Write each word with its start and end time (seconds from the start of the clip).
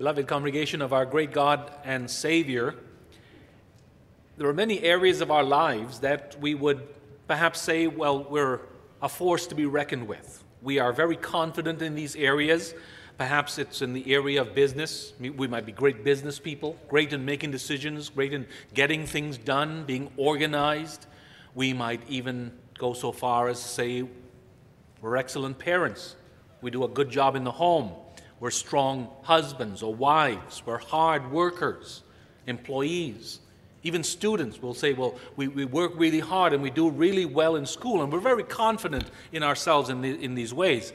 Beloved 0.00 0.26
congregation 0.28 0.80
of 0.80 0.94
our 0.94 1.04
great 1.04 1.30
God 1.30 1.70
and 1.84 2.10
Savior, 2.10 2.74
there 4.38 4.48
are 4.48 4.54
many 4.54 4.80
areas 4.80 5.20
of 5.20 5.30
our 5.30 5.44
lives 5.44 5.98
that 6.00 6.40
we 6.40 6.54
would 6.54 6.88
perhaps 7.28 7.60
say, 7.60 7.86
well, 7.86 8.24
we're 8.24 8.60
a 9.02 9.10
force 9.10 9.46
to 9.48 9.54
be 9.54 9.66
reckoned 9.66 10.08
with. 10.08 10.42
We 10.62 10.78
are 10.78 10.94
very 10.94 11.16
confident 11.16 11.82
in 11.82 11.94
these 11.94 12.16
areas. 12.16 12.72
Perhaps 13.18 13.58
it's 13.58 13.82
in 13.82 13.92
the 13.92 14.10
area 14.14 14.40
of 14.40 14.54
business. 14.54 15.12
We 15.20 15.46
might 15.46 15.66
be 15.66 15.72
great 15.72 16.02
business 16.02 16.38
people, 16.38 16.78
great 16.88 17.12
in 17.12 17.26
making 17.26 17.50
decisions, 17.50 18.08
great 18.08 18.32
in 18.32 18.46
getting 18.72 19.04
things 19.04 19.36
done, 19.36 19.84
being 19.84 20.10
organized. 20.16 21.04
We 21.54 21.74
might 21.74 22.00
even 22.08 22.52
go 22.78 22.94
so 22.94 23.12
far 23.12 23.48
as 23.48 23.62
to 23.62 23.68
say 23.68 24.08
we're 25.02 25.18
excellent 25.18 25.58
parents. 25.58 26.16
We 26.62 26.70
do 26.70 26.84
a 26.84 26.88
good 26.88 27.10
job 27.10 27.36
in 27.36 27.44
the 27.44 27.52
home. 27.52 27.92
We're 28.40 28.50
strong 28.50 29.10
husbands 29.22 29.82
or 29.82 29.94
wives. 29.94 30.62
We're 30.64 30.78
hard 30.78 31.30
workers, 31.30 32.02
employees. 32.46 33.38
Even 33.82 34.02
students 34.02 34.60
will 34.60 34.74
say, 34.74 34.94
well, 34.94 35.14
we, 35.36 35.48
we 35.48 35.66
work 35.66 35.92
really 35.94 36.20
hard 36.20 36.54
and 36.54 36.62
we 36.62 36.70
do 36.70 36.90
really 36.90 37.26
well 37.26 37.56
in 37.56 37.66
school, 37.66 38.02
and 38.02 38.12
we're 38.12 38.18
very 38.18 38.42
confident 38.42 39.04
in 39.32 39.42
ourselves 39.42 39.90
in, 39.90 40.00
the, 40.00 40.22
in 40.22 40.34
these 40.34 40.52
ways. 40.52 40.92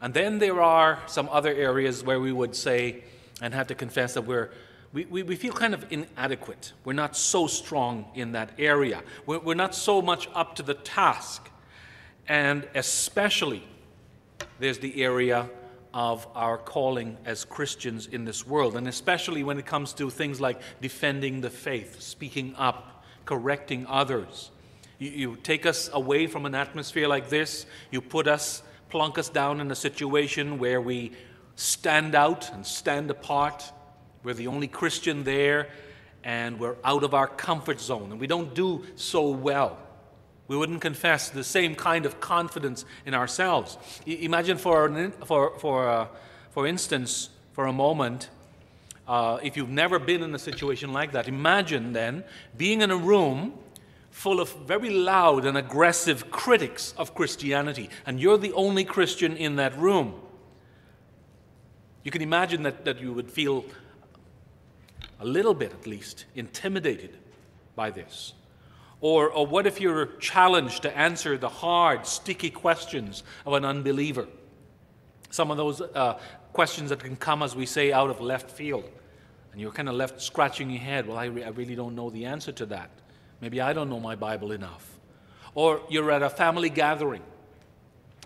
And 0.00 0.14
then 0.14 0.38
there 0.38 0.60
are 0.60 1.00
some 1.06 1.28
other 1.30 1.52
areas 1.52 2.02
where 2.02 2.18
we 2.20 2.32
would 2.32 2.56
say, 2.56 3.04
and 3.40 3.52
have 3.54 3.66
to 3.68 3.74
confess 3.74 4.14
that 4.14 4.22
we're, 4.22 4.50
we, 4.92 5.04
we, 5.06 5.22
we 5.22 5.36
feel 5.36 5.52
kind 5.52 5.74
of 5.74 5.84
inadequate. 5.90 6.72
We're 6.84 6.92
not 6.92 7.16
so 7.16 7.46
strong 7.46 8.06
in 8.14 8.32
that 8.32 8.50
area. 8.58 9.02
We're, 9.26 9.38
we're 9.38 9.54
not 9.54 9.74
so 9.74 10.02
much 10.02 10.28
up 10.34 10.56
to 10.56 10.62
the 10.62 10.74
task. 10.74 11.48
And 12.28 12.68
especially, 12.74 13.64
there's 14.58 14.78
the 14.78 15.02
area 15.02 15.48
of 15.94 16.26
our 16.34 16.56
calling 16.56 17.16
as 17.24 17.44
Christians 17.44 18.06
in 18.06 18.24
this 18.24 18.46
world, 18.46 18.76
and 18.76 18.88
especially 18.88 19.44
when 19.44 19.58
it 19.58 19.66
comes 19.66 19.92
to 19.94 20.10
things 20.10 20.40
like 20.40 20.60
defending 20.80 21.40
the 21.40 21.50
faith, 21.50 22.00
speaking 22.00 22.54
up, 22.56 23.04
correcting 23.24 23.86
others. 23.88 24.50
You, 24.98 25.10
you, 25.10 25.36
take 25.42 25.66
us 25.66 25.90
away 25.92 26.26
from 26.26 26.46
an 26.46 26.54
atmosphere 26.54 27.08
like 27.08 27.28
this, 27.28 27.66
you 27.90 28.00
put 28.00 28.26
us, 28.26 28.62
plunk 28.88 29.18
us 29.18 29.28
down 29.28 29.60
in 29.60 29.70
a 29.70 29.74
situation 29.74 30.58
where 30.58 30.80
we 30.80 31.12
stand 31.56 32.14
out 32.14 32.52
and 32.52 32.64
stand 32.64 33.10
apart. 33.10 33.70
We're 34.22 34.34
the 34.34 34.46
only 34.46 34.68
Christian 34.68 35.24
there, 35.24 35.68
and 36.24 36.58
we're 36.58 36.76
out 36.84 37.02
of 37.02 37.14
our 37.14 37.26
comfort 37.26 37.80
zone, 37.80 38.12
and 38.12 38.20
we 38.20 38.26
don't 38.26 38.54
do 38.54 38.84
so 38.96 39.30
well. 39.30 39.78
We 40.52 40.58
wouldn't 40.58 40.82
confess 40.82 41.30
the 41.30 41.44
same 41.44 41.74
kind 41.74 42.04
of 42.04 42.20
confidence 42.20 42.84
in 43.06 43.14
ourselves. 43.14 43.78
Imagine, 44.04 44.58
for, 44.58 45.10
for, 45.24 45.58
for, 45.58 45.88
uh, 45.88 46.08
for 46.50 46.66
instance, 46.66 47.30
for 47.52 47.64
a 47.64 47.72
moment, 47.72 48.28
uh, 49.08 49.38
if 49.42 49.56
you've 49.56 49.70
never 49.70 49.98
been 49.98 50.22
in 50.22 50.34
a 50.34 50.38
situation 50.38 50.92
like 50.92 51.12
that, 51.12 51.26
imagine 51.26 51.94
then 51.94 52.22
being 52.54 52.82
in 52.82 52.90
a 52.90 52.96
room 52.98 53.54
full 54.10 54.42
of 54.42 54.54
very 54.66 54.90
loud 54.90 55.46
and 55.46 55.56
aggressive 55.56 56.30
critics 56.30 56.92
of 56.98 57.14
Christianity, 57.14 57.88
and 58.04 58.20
you're 58.20 58.36
the 58.36 58.52
only 58.52 58.84
Christian 58.84 59.38
in 59.38 59.56
that 59.56 59.74
room. 59.78 60.12
You 62.04 62.10
can 62.10 62.20
imagine 62.20 62.62
that, 62.64 62.84
that 62.84 63.00
you 63.00 63.14
would 63.14 63.30
feel 63.30 63.64
a 65.18 65.24
little 65.24 65.54
bit, 65.54 65.72
at 65.72 65.86
least, 65.86 66.26
intimidated 66.34 67.16
by 67.74 67.88
this. 67.88 68.34
Or, 69.02 69.30
or 69.30 69.44
what 69.44 69.66
if 69.66 69.80
you're 69.80 70.06
challenged 70.20 70.82
to 70.82 70.96
answer 70.96 71.36
the 71.36 71.48
hard, 71.48 72.06
sticky 72.06 72.50
questions 72.50 73.24
of 73.44 73.52
an 73.52 73.64
unbeliever? 73.64 74.28
Some 75.28 75.50
of 75.50 75.56
those 75.56 75.80
uh, 75.80 76.20
questions 76.52 76.90
that 76.90 77.00
can 77.00 77.16
come, 77.16 77.42
as 77.42 77.56
we 77.56 77.66
say, 77.66 77.92
out 77.92 78.10
of 78.10 78.20
left 78.20 78.48
field. 78.48 78.88
And 79.50 79.60
you're 79.60 79.72
kind 79.72 79.88
of 79.88 79.96
left 79.96 80.22
scratching 80.22 80.70
your 80.70 80.80
head. 80.80 81.08
Well, 81.08 81.18
I, 81.18 81.24
re- 81.26 81.42
I 81.42 81.48
really 81.48 81.74
don't 81.74 81.96
know 81.96 82.10
the 82.10 82.26
answer 82.26 82.52
to 82.52 82.66
that. 82.66 82.90
Maybe 83.40 83.60
I 83.60 83.72
don't 83.72 83.90
know 83.90 83.98
my 83.98 84.14
Bible 84.14 84.52
enough. 84.52 84.88
Or 85.56 85.82
you're 85.90 86.12
at 86.12 86.22
a 86.22 86.30
family 86.30 86.70
gathering. 86.70 87.22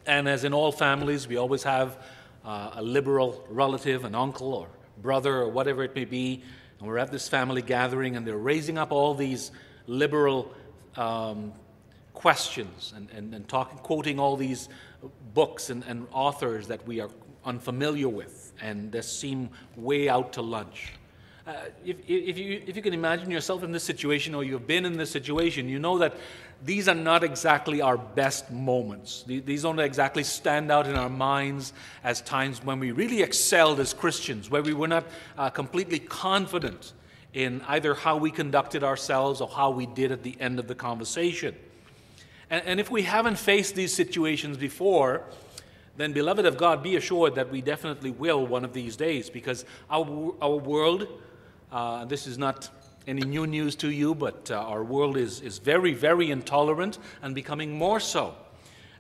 And 0.07 0.29
as 0.29 0.45
in 0.45 0.53
all 0.53 0.73
families, 0.73 1.27
we 1.27 1.39
always 1.39 1.63
have 1.63 1.99
uh, 2.45 2.73
a 2.75 2.83
liberal 2.83 3.47
relative, 3.49 4.05
an 4.05 4.15
uncle 4.15 4.53
or 4.53 4.69
brother 5.01 5.37
or 5.37 5.49
whatever 5.49 5.83
it 5.85 5.95
may 5.95 6.05
be. 6.05 6.43
And 6.79 6.87
we're 6.87 6.99
at 6.99 7.11
this 7.11 7.31
family 7.31 7.63
gathering, 7.63 8.15
and 8.15 8.27
they're 8.27 8.37
raising 8.37 8.77
up 8.77 8.93
all 8.93 9.15
these 9.15 9.53
liberal 9.87 10.55
um, 10.97 11.53
questions 12.15 12.93
and, 12.97 13.09
and, 13.11 13.35
and 13.35 13.49
talking, 13.49 13.79
quoting 13.79 14.19
all 14.19 14.37
these 14.37 14.69
books 15.35 15.71
and, 15.71 15.85
and 15.85 16.07
authors 16.13 16.67
that 16.69 16.87
we 16.87 17.01
are 17.01 17.11
unfamiliar 17.45 18.09
with 18.09 18.53
and 18.61 18.91
that 18.93 19.05
seem 19.05 19.49
way 19.77 20.09
out 20.09 20.33
to 20.33 20.43
lunch. 20.43 20.93
Uh, 21.47 21.53
if, 21.85 21.97
if, 22.09 22.37
you, 22.37 22.61
if 22.67 22.75
you 22.75 22.83
can 22.83 22.93
imagine 22.93 23.31
yourself 23.31 23.63
in 23.63 23.71
this 23.71 23.85
situation 23.85 24.35
or 24.35 24.43
you've 24.43 24.67
been 24.67 24.85
in 24.85 24.97
this 24.97 25.11
situation, 25.11 25.69
you 25.69 25.79
know 25.79 25.97
that 25.99 26.17
these 26.65 26.89
are 26.89 26.95
not 26.95 27.23
exactly 27.23 27.81
our 27.81 27.97
best 27.97 28.51
moments. 28.51 29.23
These 29.27 29.63
don't 29.63 29.79
exactly 29.79 30.25
stand 30.25 30.73
out 30.73 30.87
in 30.87 30.97
our 30.97 31.11
minds 31.11 31.73
as 32.03 32.21
times 32.23 32.65
when 32.65 32.81
we 32.81 32.91
really 32.91 33.23
excelled 33.23 33.79
as 33.79 33.95
Christians, 33.95 34.51
where 34.51 34.63
we 34.63 34.73
were 34.73 34.89
not 34.89 35.05
uh, 35.39 35.51
completely 35.51 36.01
confident 36.01 36.95
in 37.33 37.63
either 37.69 37.95
how 37.95 38.17
we 38.17 38.31
conducted 38.31 38.83
ourselves 38.83 39.41
or 39.41 39.49
how 39.49 39.71
we 39.71 39.87
did 39.87 40.13
at 40.13 40.23
the 40.23 40.37
end 40.41 40.59
of 40.59 40.69
the 40.69 40.75
conversation. 40.75 41.55
And, 42.51 42.65
and 42.65 42.81
if 42.81 42.91
we 42.91 43.03
haven't 43.03 43.39
faced 43.39 43.75
these 43.75 43.93
situations 43.93 44.57
before, 44.57 45.25
then, 45.97 46.13
beloved 46.13 46.45
of 46.45 46.59
God, 46.59 46.83
be 46.83 46.97
assured 46.97 47.35
that 47.37 47.51
we 47.51 47.63
definitely 47.63 48.11
will 48.11 48.47
one 48.47 48.65
of 48.65 48.73
these 48.73 48.97
days 48.97 49.31
because 49.31 49.65
our, 49.91 50.35
our 50.43 50.57
world, 50.57 51.09
uh, 51.73 52.05
this 52.05 52.27
is 52.27 52.37
not 52.37 52.69
any 53.07 53.23
new 53.23 53.47
news 53.47 53.77
to 53.77 53.91
you, 53.91 54.15
but 54.15 54.51
uh, 54.51 54.57
our 54.57 54.85
world 54.85 55.17
is, 55.17 55.41
is 55.41 55.59
very, 55.59 55.95
very 55.95 56.31
intolerant 56.31 56.99
and 57.23 57.35
becoming 57.35 57.73
more 57.73 58.01
so 58.01 58.35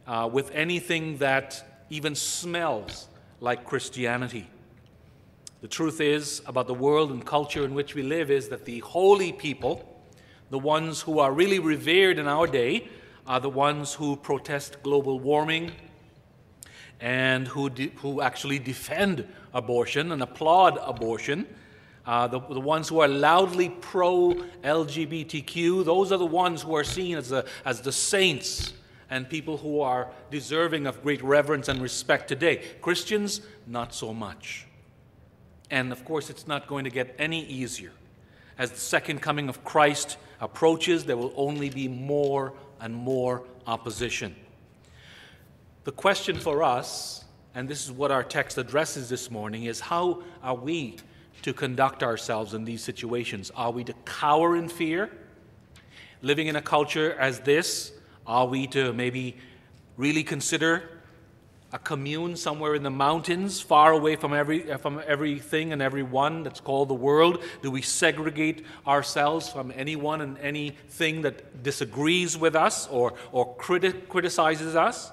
uh, 0.06 0.28
with 0.32 0.50
anything 0.52 1.18
that 1.18 1.84
even 1.90 2.14
smells 2.14 3.08
like 3.40 3.64
Christianity. 3.64 4.48
The 5.62 5.68
truth 5.68 6.02
is 6.02 6.42
about 6.46 6.66
the 6.66 6.74
world 6.74 7.10
and 7.10 7.24
culture 7.24 7.64
in 7.64 7.72
which 7.72 7.94
we 7.94 8.02
live 8.02 8.30
is 8.30 8.50
that 8.50 8.66
the 8.66 8.80
holy 8.80 9.32
people, 9.32 10.02
the 10.50 10.58
ones 10.58 11.00
who 11.00 11.18
are 11.18 11.32
really 11.32 11.58
revered 11.58 12.18
in 12.18 12.28
our 12.28 12.46
day, 12.46 12.88
are 13.26 13.40
the 13.40 13.48
ones 13.48 13.94
who 13.94 14.16
protest 14.16 14.82
global 14.82 15.18
warming 15.18 15.72
and 17.00 17.48
who, 17.48 17.70
de- 17.70 17.88
who 17.96 18.20
actually 18.20 18.58
defend 18.58 19.26
abortion 19.54 20.12
and 20.12 20.22
applaud 20.22 20.78
abortion. 20.82 21.46
Uh, 22.04 22.26
the, 22.26 22.38
the 22.38 22.60
ones 22.60 22.88
who 22.88 23.00
are 23.00 23.08
loudly 23.08 23.70
pro 23.70 24.34
LGBTQ, 24.62 25.86
those 25.86 26.12
are 26.12 26.18
the 26.18 26.26
ones 26.26 26.62
who 26.62 26.76
are 26.76 26.84
seen 26.84 27.16
as 27.16 27.30
the, 27.30 27.46
as 27.64 27.80
the 27.80 27.92
saints 27.92 28.74
and 29.08 29.28
people 29.28 29.56
who 29.56 29.80
are 29.80 30.10
deserving 30.30 30.86
of 30.86 31.02
great 31.02 31.22
reverence 31.22 31.68
and 31.68 31.80
respect 31.80 32.28
today. 32.28 32.62
Christians, 32.82 33.40
not 33.66 33.94
so 33.94 34.12
much. 34.12 34.66
And 35.70 35.92
of 35.92 36.04
course, 36.04 36.30
it's 36.30 36.46
not 36.46 36.66
going 36.66 36.84
to 36.84 36.90
get 36.90 37.14
any 37.18 37.44
easier. 37.44 37.92
As 38.58 38.70
the 38.70 38.80
second 38.80 39.20
coming 39.20 39.48
of 39.48 39.64
Christ 39.64 40.16
approaches, 40.40 41.04
there 41.04 41.16
will 41.16 41.32
only 41.36 41.70
be 41.70 41.88
more 41.88 42.52
and 42.80 42.94
more 42.94 43.42
opposition. 43.66 44.34
The 45.84 45.92
question 45.92 46.38
for 46.38 46.62
us, 46.62 47.24
and 47.54 47.68
this 47.68 47.84
is 47.84 47.92
what 47.92 48.10
our 48.10 48.22
text 48.22 48.58
addresses 48.58 49.08
this 49.08 49.30
morning, 49.30 49.64
is 49.64 49.80
how 49.80 50.22
are 50.42 50.54
we 50.54 50.96
to 51.42 51.52
conduct 51.52 52.02
ourselves 52.02 52.54
in 52.54 52.64
these 52.64 52.82
situations? 52.82 53.50
Are 53.54 53.70
we 53.70 53.84
to 53.84 53.92
cower 54.04 54.56
in 54.56 54.68
fear? 54.68 55.10
Living 56.22 56.46
in 56.46 56.56
a 56.56 56.62
culture 56.62 57.12
as 57.18 57.40
this, 57.40 57.92
are 58.26 58.46
we 58.46 58.66
to 58.68 58.92
maybe 58.92 59.36
really 59.96 60.24
consider 60.24 60.95
a 61.72 61.78
commune 61.78 62.36
somewhere 62.36 62.74
in 62.74 62.82
the 62.82 62.90
mountains, 62.90 63.60
far 63.60 63.92
away 63.92 64.16
from, 64.16 64.32
every, 64.32 64.60
from 64.78 65.02
everything 65.06 65.72
and 65.72 65.82
everyone 65.82 66.42
that's 66.42 66.60
called 66.60 66.88
the 66.88 66.94
world? 66.94 67.42
Do 67.62 67.70
we 67.70 67.82
segregate 67.82 68.64
ourselves 68.86 69.48
from 69.48 69.72
anyone 69.74 70.20
and 70.20 70.38
anything 70.38 71.22
that 71.22 71.62
disagrees 71.62 72.38
with 72.38 72.54
us 72.54 72.86
or, 72.88 73.14
or 73.32 73.56
criti- 73.56 74.08
criticizes 74.08 74.76
us? 74.76 75.10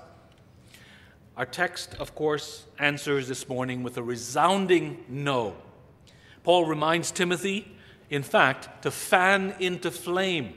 Our 1.35 1.47
text, 1.47 1.95
of 1.95 2.13
course, 2.13 2.65
answers 2.77 3.27
this 3.27 3.49
morning 3.49 3.81
with 3.81 3.97
a 3.97 4.03
resounding 4.03 5.03
no. 5.09 5.55
Paul 6.43 6.65
reminds 6.65 7.09
Timothy, 7.09 7.75
in 8.11 8.21
fact, 8.21 8.83
to 8.83 8.91
fan 8.91 9.55
into 9.59 9.89
flame 9.89 10.53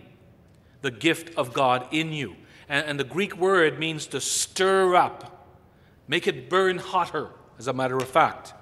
the 0.82 0.90
gift 0.90 1.34
of 1.38 1.54
God 1.54 1.88
in 1.90 2.12
you. 2.12 2.36
And, 2.68 2.86
and 2.86 3.00
the 3.00 3.04
Greek 3.04 3.36
word 3.38 3.78
means 3.78 4.06
to 4.08 4.20
stir 4.20 4.94
up 4.94 5.35
Make 6.08 6.26
it 6.26 6.48
burn 6.48 6.78
hotter, 6.78 7.28
as 7.58 7.66
a 7.66 7.72
matter 7.72 7.96
of 7.96 8.08
fact. 8.08 8.54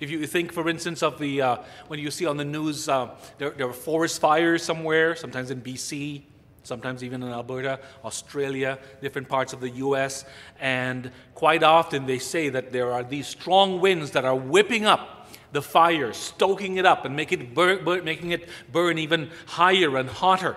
If 0.00 0.10
you 0.10 0.26
think, 0.26 0.52
for 0.52 0.68
instance, 0.68 1.02
of 1.02 1.18
the, 1.18 1.42
uh, 1.42 1.56
when 1.88 1.98
you 1.98 2.10
see 2.10 2.26
on 2.26 2.36
the 2.36 2.44
news, 2.44 2.88
uh, 2.88 3.10
there, 3.38 3.50
there 3.50 3.68
are 3.68 3.72
forest 3.72 4.20
fires 4.20 4.62
somewhere, 4.62 5.16
sometimes 5.16 5.50
in 5.50 5.60
BC, 5.60 6.22
sometimes 6.62 7.02
even 7.02 7.22
in 7.22 7.30
Alberta, 7.30 7.80
Australia, 8.04 8.78
different 9.00 9.28
parts 9.28 9.52
of 9.52 9.60
the 9.60 9.70
US, 9.70 10.24
and 10.60 11.10
quite 11.34 11.62
often 11.62 12.06
they 12.06 12.18
say 12.18 12.48
that 12.48 12.72
there 12.72 12.92
are 12.92 13.02
these 13.02 13.26
strong 13.26 13.80
winds 13.80 14.12
that 14.12 14.24
are 14.24 14.36
whipping 14.36 14.86
up 14.86 15.28
the 15.52 15.62
fire, 15.62 16.12
stoking 16.12 16.76
it 16.76 16.84
up 16.84 17.04
and 17.04 17.16
make 17.16 17.32
it 17.32 17.56
making 18.04 18.32
it 18.32 18.48
burn 18.70 18.98
even 18.98 19.30
higher 19.46 19.96
and 19.96 20.08
hotter. 20.08 20.56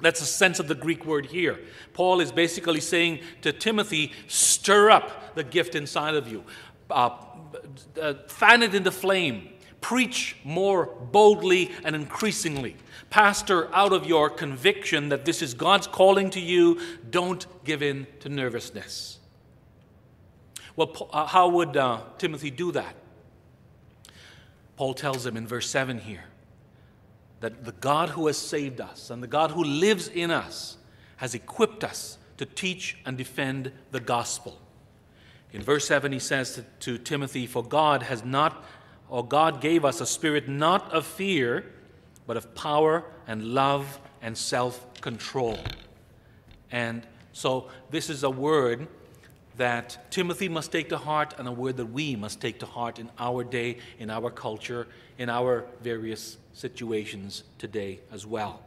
That's 0.00 0.20
the 0.20 0.26
sense 0.26 0.58
of 0.58 0.68
the 0.68 0.74
Greek 0.74 1.04
word 1.04 1.26
here. 1.26 1.58
Paul 1.92 2.20
is 2.20 2.32
basically 2.32 2.80
saying 2.80 3.20
to 3.42 3.52
Timothy, 3.52 4.12
stir 4.26 4.90
up 4.90 5.34
the 5.34 5.44
gift 5.44 5.74
inside 5.74 6.14
of 6.14 6.28
you, 6.28 6.44
uh, 6.90 7.10
uh, 8.00 8.14
fan 8.26 8.62
it 8.62 8.74
into 8.74 8.90
flame, 8.90 9.50
preach 9.80 10.36
more 10.44 10.86
boldly 10.86 11.70
and 11.84 11.94
increasingly. 11.94 12.76
Pastor 13.10 13.74
out 13.74 13.92
of 13.92 14.06
your 14.06 14.30
conviction 14.30 15.08
that 15.08 15.24
this 15.24 15.42
is 15.42 15.54
God's 15.54 15.86
calling 15.86 16.30
to 16.30 16.40
you. 16.40 16.80
Don't 17.10 17.46
give 17.64 17.82
in 17.82 18.06
to 18.20 18.28
nervousness. 18.28 19.18
Well, 20.76 21.08
uh, 21.12 21.26
how 21.26 21.48
would 21.48 21.76
uh, 21.76 22.02
Timothy 22.18 22.50
do 22.50 22.72
that? 22.72 22.94
Paul 24.76 24.94
tells 24.94 25.26
him 25.26 25.36
in 25.36 25.46
verse 25.46 25.68
7 25.68 25.98
here 25.98 26.24
that 27.40 27.64
the 27.64 27.72
God 27.72 28.10
who 28.10 28.26
has 28.26 28.36
saved 28.36 28.80
us 28.80 29.10
and 29.10 29.22
the 29.22 29.26
God 29.26 29.50
who 29.52 29.64
lives 29.64 30.08
in 30.08 30.30
us 30.30 30.76
has 31.16 31.34
equipped 31.34 31.84
us 31.84 32.18
to 32.36 32.46
teach 32.46 32.96
and 33.04 33.16
defend 33.16 33.72
the 33.90 34.00
gospel. 34.00 34.58
In 35.52 35.62
verse 35.62 35.86
7, 35.86 36.12
he 36.12 36.18
says 36.18 36.54
to, 36.54 36.62
to, 36.80 36.98
Timothy, 36.98 37.46
For 37.46 37.62
God 37.62 38.02
has 38.04 38.24
not, 38.24 38.64
or 39.08 39.26
God 39.26 39.60
gave 39.60 39.84
us 39.84 40.00
a 40.00 40.06
spirit 40.06 40.48
not 40.48 40.90
of 40.92 41.04
fear, 41.04 41.66
but 42.26 42.36
of 42.36 42.54
power 42.54 43.04
and 43.26 43.44
love 43.44 43.98
and 44.22 44.36
self 44.36 44.86
control. 45.00 45.58
And 46.70 47.06
so, 47.32 47.68
this 47.90 48.08
is 48.08 48.22
a 48.22 48.30
word 48.30 48.86
that 49.60 50.10
Timothy 50.10 50.48
must 50.48 50.72
take 50.72 50.88
to 50.88 50.96
heart 50.96 51.34
and 51.36 51.46
a 51.46 51.52
word 51.52 51.76
that 51.76 51.84
we 51.84 52.16
must 52.16 52.40
take 52.40 52.58
to 52.60 52.64
heart 52.64 52.98
in 52.98 53.10
our 53.18 53.44
day, 53.44 53.76
in 53.98 54.08
our 54.08 54.30
culture, 54.30 54.86
in 55.18 55.28
our 55.28 55.66
various 55.82 56.38
situations 56.54 57.44
today 57.58 58.00
as 58.10 58.24
well. 58.24 58.62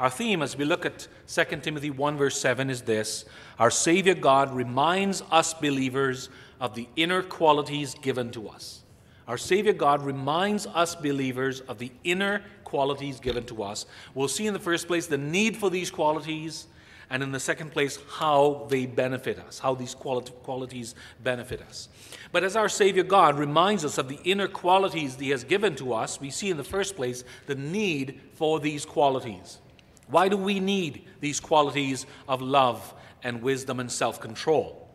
Our 0.00 0.10
theme 0.10 0.42
as 0.42 0.56
we 0.56 0.64
look 0.64 0.84
at 0.84 1.06
2 1.28 1.44
Timothy 1.62 1.90
1, 1.90 2.16
verse 2.16 2.40
7 2.40 2.70
is 2.70 2.82
this 2.82 3.24
Our 3.60 3.70
Savior 3.70 4.14
God 4.14 4.52
reminds 4.52 5.22
us 5.30 5.54
believers 5.54 6.28
of 6.60 6.74
the 6.74 6.88
inner 6.96 7.22
qualities 7.22 7.94
given 7.94 8.32
to 8.32 8.48
us. 8.48 8.82
Our 9.28 9.38
Savior 9.38 9.74
God 9.74 10.04
reminds 10.04 10.66
us 10.66 10.96
believers 10.96 11.60
of 11.60 11.78
the 11.78 11.92
inner 12.02 12.42
qualities 12.64 13.20
given 13.20 13.44
to 13.44 13.62
us. 13.62 13.86
We'll 14.12 14.26
see 14.26 14.48
in 14.48 14.54
the 14.54 14.58
first 14.58 14.88
place 14.88 15.06
the 15.06 15.18
need 15.18 15.56
for 15.56 15.70
these 15.70 15.92
qualities 15.92 16.66
and 17.12 17.22
in 17.22 17.30
the 17.30 17.38
second 17.38 17.72
place, 17.72 17.98
how 18.08 18.66
they 18.70 18.86
benefit 18.86 19.38
us, 19.38 19.58
how 19.58 19.74
these 19.74 19.94
qualities 19.94 20.94
benefit 21.22 21.60
us. 21.60 21.90
But 22.32 22.42
as 22.42 22.56
our 22.56 22.70
Savior 22.70 23.02
God 23.02 23.38
reminds 23.38 23.84
us 23.84 23.98
of 23.98 24.08
the 24.08 24.18
inner 24.24 24.48
qualities 24.48 25.16
He 25.16 25.28
has 25.28 25.44
given 25.44 25.76
to 25.76 25.92
us, 25.92 26.18
we 26.18 26.30
see 26.30 26.48
in 26.48 26.56
the 26.56 26.64
first 26.64 26.96
place 26.96 27.22
the 27.44 27.54
need 27.54 28.18
for 28.32 28.60
these 28.60 28.86
qualities. 28.86 29.58
Why 30.06 30.28
do 30.28 30.38
we 30.38 30.58
need 30.58 31.04
these 31.20 31.38
qualities 31.38 32.06
of 32.26 32.40
love 32.40 32.94
and 33.22 33.42
wisdom 33.42 33.78
and 33.78 33.92
self 33.92 34.18
control? 34.18 34.88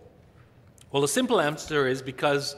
Well, 0.91 1.03
the 1.03 1.07
simple 1.07 1.39
answer 1.39 1.85
is 1.85 2.01
because 2.01 2.55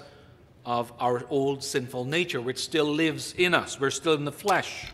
of 0.64 0.94
our 1.00 1.26
old 1.30 1.66
sinful 1.66 2.06
nature, 2.06 2.40
which 2.40 2.60
still 2.60 2.86
lives 2.86 3.34
in 3.38 3.54
us. 3.54 3.78
We're 3.78 3.92
still 3.92 4.14
in 4.14 4.24
the 4.24 4.32
flesh. 4.32 4.94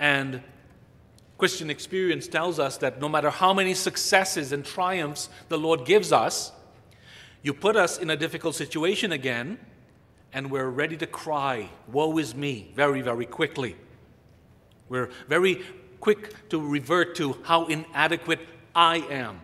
And 0.00 0.42
Christian 1.38 1.70
experience 1.70 2.26
tells 2.26 2.58
us 2.58 2.76
that 2.78 3.00
no 3.00 3.08
matter 3.08 3.30
how 3.30 3.54
many 3.54 3.72
successes 3.72 4.50
and 4.50 4.64
triumphs 4.64 5.30
the 5.48 5.56
Lord 5.56 5.86
gives 5.86 6.12
us, 6.12 6.50
you 7.42 7.54
put 7.54 7.76
us 7.76 7.96
in 7.96 8.10
a 8.10 8.16
difficult 8.16 8.56
situation 8.56 9.12
again, 9.12 9.58
and 10.32 10.50
we're 10.50 10.68
ready 10.68 10.96
to 10.96 11.06
cry, 11.06 11.70
Woe 11.90 12.18
is 12.18 12.34
me, 12.34 12.72
very, 12.74 13.00
very 13.02 13.24
quickly. 13.24 13.76
We're 14.88 15.10
very 15.28 15.62
quick 16.00 16.48
to 16.50 16.60
revert 16.60 17.14
to 17.16 17.38
how 17.44 17.66
inadequate 17.66 18.40
I 18.74 18.96
am. 19.08 19.40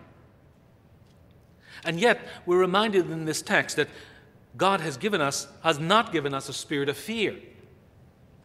And 1.85 1.99
yet, 1.99 2.19
we're 2.45 2.59
reminded 2.59 3.09
in 3.09 3.23
this 3.23 3.41
text 3.41 3.77
that 3.77 3.87
God 4.57 4.81
has 4.81 4.97
given 4.97 5.21
us, 5.21 5.47
has 5.63 5.79
not 5.79 6.11
given 6.11 6.33
us 6.33 6.49
a 6.49 6.53
spirit 6.53 6.89
of 6.89 6.97
fear. 6.97 7.35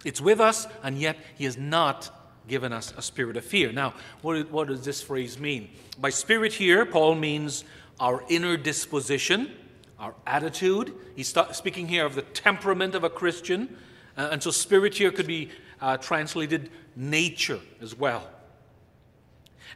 It's 0.05 0.21
with 0.21 0.41
us, 0.41 0.69
and 0.85 0.99
yet 0.99 1.17
He 1.37 1.45
has 1.45 1.57
not 1.57 2.11
given 2.51 2.73
us 2.73 2.93
a 2.99 3.03
spirit 3.03 3.39
of 3.39 3.45
fear. 3.45 3.73
Now, 3.73 3.95
what, 4.21 4.51
what 4.51 4.69
does 4.69 4.85
this 4.85 5.01
phrase 5.01 5.39
mean? 5.39 5.71
By 5.99 6.11
spirit 6.11 6.53
here, 6.53 6.85
Paul 6.85 7.15
means 7.15 7.65
our 7.99 8.23
inner 8.29 8.59
disposition, 8.59 9.53
our 9.99 10.15
attitude. 10.27 10.93
He's 11.17 11.35
speaking 11.53 11.89
here 11.89 12.05
of 12.05 12.15
the 12.15 12.23
temperament 12.23 12.95
of 12.95 13.05
a 13.05 13.09
Christian. 13.09 13.79
Uh, 14.19 14.31
and 14.33 14.43
so, 14.43 14.51
spirit 14.51 14.97
here 14.97 15.13
could 15.13 15.27
be 15.27 15.49
uh, 15.81 15.97
translated 15.97 16.71
nature 16.97 17.61
as 17.81 17.97
well. 17.97 18.29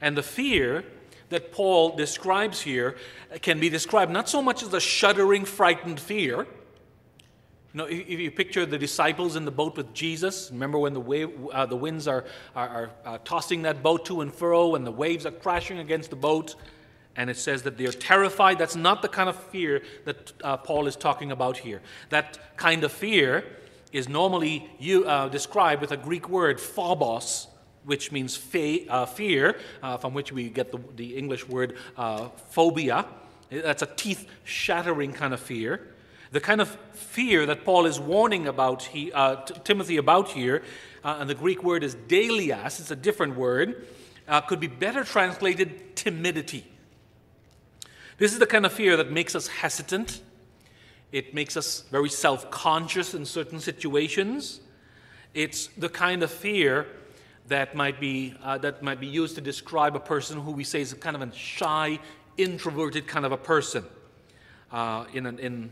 And 0.00 0.16
the 0.16 0.22
fear 0.22 0.84
that 1.30 1.52
Paul 1.52 1.96
describes 1.96 2.60
here 2.60 2.96
can 3.40 3.60
be 3.60 3.68
described 3.70 4.10
not 4.10 4.28
so 4.28 4.42
much 4.42 4.62
as 4.62 4.74
a 4.74 4.80
shuddering, 4.80 5.44
frightened 5.44 6.00
fear 6.00 6.46
you 7.74 7.78
know, 7.78 7.86
if 7.86 8.20
you 8.20 8.30
picture 8.30 8.64
the 8.64 8.78
disciples 8.78 9.34
in 9.34 9.44
the 9.44 9.50
boat 9.50 9.76
with 9.76 9.92
Jesus, 9.92 10.48
remember 10.52 10.78
when 10.78 10.94
the, 10.94 11.00
wave, 11.00 11.30
uh, 11.52 11.66
the 11.66 11.74
winds 11.76 12.06
are, 12.06 12.24
are, 12.54 12.68
are 12.68 12.90
uh, 13.04 13.18
tossing 13.24 13.62
that 13.62 13.82
boat 13.82 14.04
to 14.06 14.20
and 14.20 14.32
fro 14.32 14.76
and 14.76 14.86
the 14.86 14.92
waves 14.92 15.26
are 15.26 15.32
crashing 15.32 15.80
against 15.80 16.10
the 16.10 16.16
boat, 16.16 16.54
and 17.16 17.28
it 17.28 17.36
says 17.36 17.64
that 17.64 17.76
they're 17.76 17.90
terrified. 17.90 18.60
That's 18.60 18.76
not 18.76 19.02
the 19.02 19.08
kind 19.08 19.28
of 19.28 19.34
fear 19.34 19.82
that 20.04 20.32
uh, 20.44 20.56
Paul 20.58 20.86
is 20.86 20.94
talking 20.94 21.32
about 21.32 21.56
here. 21.56 21.82
That 22.10 22.56
kind 22.56 22.84
of 22.84 22.92
fear 22.92 23.44
is 23.92 24.08
normally 24.08 24.70
you, 24.78 25.04
uh, 25.06 25.28
described 25.28 25.80
with 25.80 25.90
a 25.90 25.96
Greek 25.96 26.28
word, 26.28 26.60
phobos, 26.60 27.48
which 27.84 28.12
means 28.12 28.36
fe- 28.36 28.86
uh, 28.86 29.04
fear, 29.04 29.58
uh, 29.82 29.96
from 29.96 30.14
which 30.14 30.30
we 30.30 30.48
get 30.48 30.70
the, 30.70 30.78
the 30.94 31.16
English 31.16 31.48
word 31.48 31.76
phobia. 32.50 33.04
That's 33.50 33.82
a 33.82 33.86
teeth 33.86 34.28
shattering 34.44 35.12
kind 35.12 35.34
of 35.34 35.40
fear. 35.40 35.88
The 36.34 36.40
kind 36.40 36.60
of 36.60 36.68
fear 36.94 37.46
that 37.46 37.64
Paul 37.64 37.86
is 37.86 38.00
warning 38.00 38.48
about 38.48 38.82
he, 38.82 39.12
uh, 39.12 39.36
t- 39.36 39.54
Timothy 39.62 39.98
about 39.98 40.30
here, 40.30 40.64
uh, 41.04 41.18
and 41.20 41.30
the 41.30 41.34
Greek 41.36 41.62
word 41.62 41.84
is 41.84 41.94
deileas, 41.94 42.80
it's 42.80 42.90
a 42.90 42.96
different 42.96 43.36
word, 43.36 43.86
uh, 44.26 44.40
could 44.40 44.58
be 44.58 44.66
better 44.66 45.04
translated 45.04 45.94
timidity. 45.94 46.66
This 48.18 48.32
is 48.32 48.40
the 48.40 48.46
kind 48.46 48.66
of 48.66 48.72
fear 48.72 48.96
that 48.96 49.12
makes 49.12 49.36
us 49.36 49.46
hesitant. 49.46 50.22
It 51.12 51.34
makes 51.34 51.56
us 51.56 51.84
very 51.92 52.08
self 52.08 52.50
conscious 52.50 53.14
in 53.14 53.26
certain 53.26 53.60
situations. 53.60 54.60
It's 55.34 55.68
the 55.78 55.88
kind 55.88 56.24
of 56.24 56.32
fear 56.32 56.88
that 57.46 57.76
might, 57.76 58.00
be, 58.00 58.34
uh, 58.42 58.58
that 58.58 58.82
might 58.82 58.98
be 58.98 59.06
used 59.06 59.36
to 59.36 59.40
describe 59.40 59.94
a 59.94 60.00
person 60.00 60.40
who 60.40 60.50
we 60.50 60.64
say 60.64 60.80
is 60.80 60.92
a 60.92 60.96
kind 60.96 61.14
of 61.14 61.22
a 61.22 61.32
shy, 61.32 62.00
introverted 62.36 63.06
kind 63.06 63.24
of 63.24 63.30
a 63.30 63.36
person. 63.36 63.84
Uh, 64.72 65.04
in, 65.12 65.26
an, 65.26 65.38
in 65.38 65.70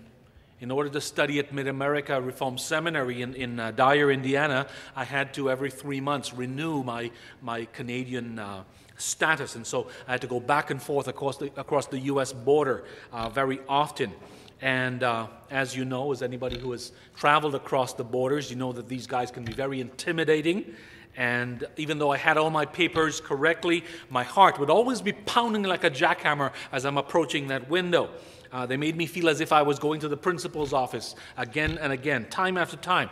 in 0.62 0.70
order 0.70 0.88
to 0.88 1.00
study 1.00 1.40
at 1.40 1.52
Mid 1.52 1.66
America 1.66 2.22
Reformed 2.22 2.60
Seminary 2.60 3.20
in, 3.20 3.34
in 3.34 3.58
uh, 3.58 3.72
Dyer, 3.72 4.12
Indiana, 4.12 4.68
I 4.94 5.02
had 5.02 5.34
to 5.34 5.50
every 5.50 5.72
three 5.72 6.00
months 6.00 6.32
renew 6.32 6.84
my, 6.84 7.10
my 7.42 7.64
Canadian 7.72 8.38
uh, 8.38 8.62
status. 8.96 9.56
And 9.56 9.66
so 9.66 9.88
I 10.06 10.12
had 10.12 10.20
to 10.20 10.28
go 10.28 10.38
back 10.38 10.70
and 10.70 10.80
forth 10.80 11.08
across 11.08 11.36
the, 11.36 11.46
across 11.56 11.88
the 11.88 11.98
U.S. 11.98 12.32
border 12.32 12.84
uh, 13.10 13.28
very 13.28 13.58
often. 13.68 14.12
And 14.60 15.02
uh, 15.02 15.26
as 15.50 15.76
you 15.76 15.84
know, 15.84 16.12
as 16.12 16.22
anybody 16.22 16.60
who 16.60 16.70
has 16.70 16.92
traveled 17.16 17.56
across 17.56 17.94
the 17.94 18.04
borders, 18.04 18.48
you 18.48 18.54
know 18.54 18.70
that 18.70 18.88
these 18.88 19.08
guys 19.08 19.32
can 19.32 19.44
be 19.44 19.52
very 19.52 19.80
intimidating. 19.80 20.76
And 21.16 21.66
even 21.76 21.98
though 21.98 22.12
I 22.12 22.18
had 22.18 22.36
all 22.38 22.50
my 22.50 22.66
papers 22.66 23.20
correctly, 23.20 23.82
my 24.10 24.22
heart 24.22 24.60
would 24.60 24.70
always 24.70 25.02
be 25.02 25.12
pounding 25.12 25.64
like 25.64 25.82
a 25.82 25.90
jackhammer 25.90 26.52
as 26.70 26.86
I'm 26.86 26.98
approaching 26.98 27.48
that 27.48 27.68
window. 27.68 28.10
Uh, 28.52 28.66
they 28.66 28.76
made 28.76 28.96
me 28.96 29.06
feel 29.06 29.28
as 29.28 29.40
if 29.40 29.50
I 29.50 29.62
was 29.62 29.78
going 29.78 30.00
to 30.00 30.08
the 30.08 30.16
principal's 30.16 30.72
office 30.72 31.14
again 31.36 31.78
and 31.78 31.92
again, 31.92 32.26
time 32.28 32.58
after 32.58 32.76
time. 32.76 33.08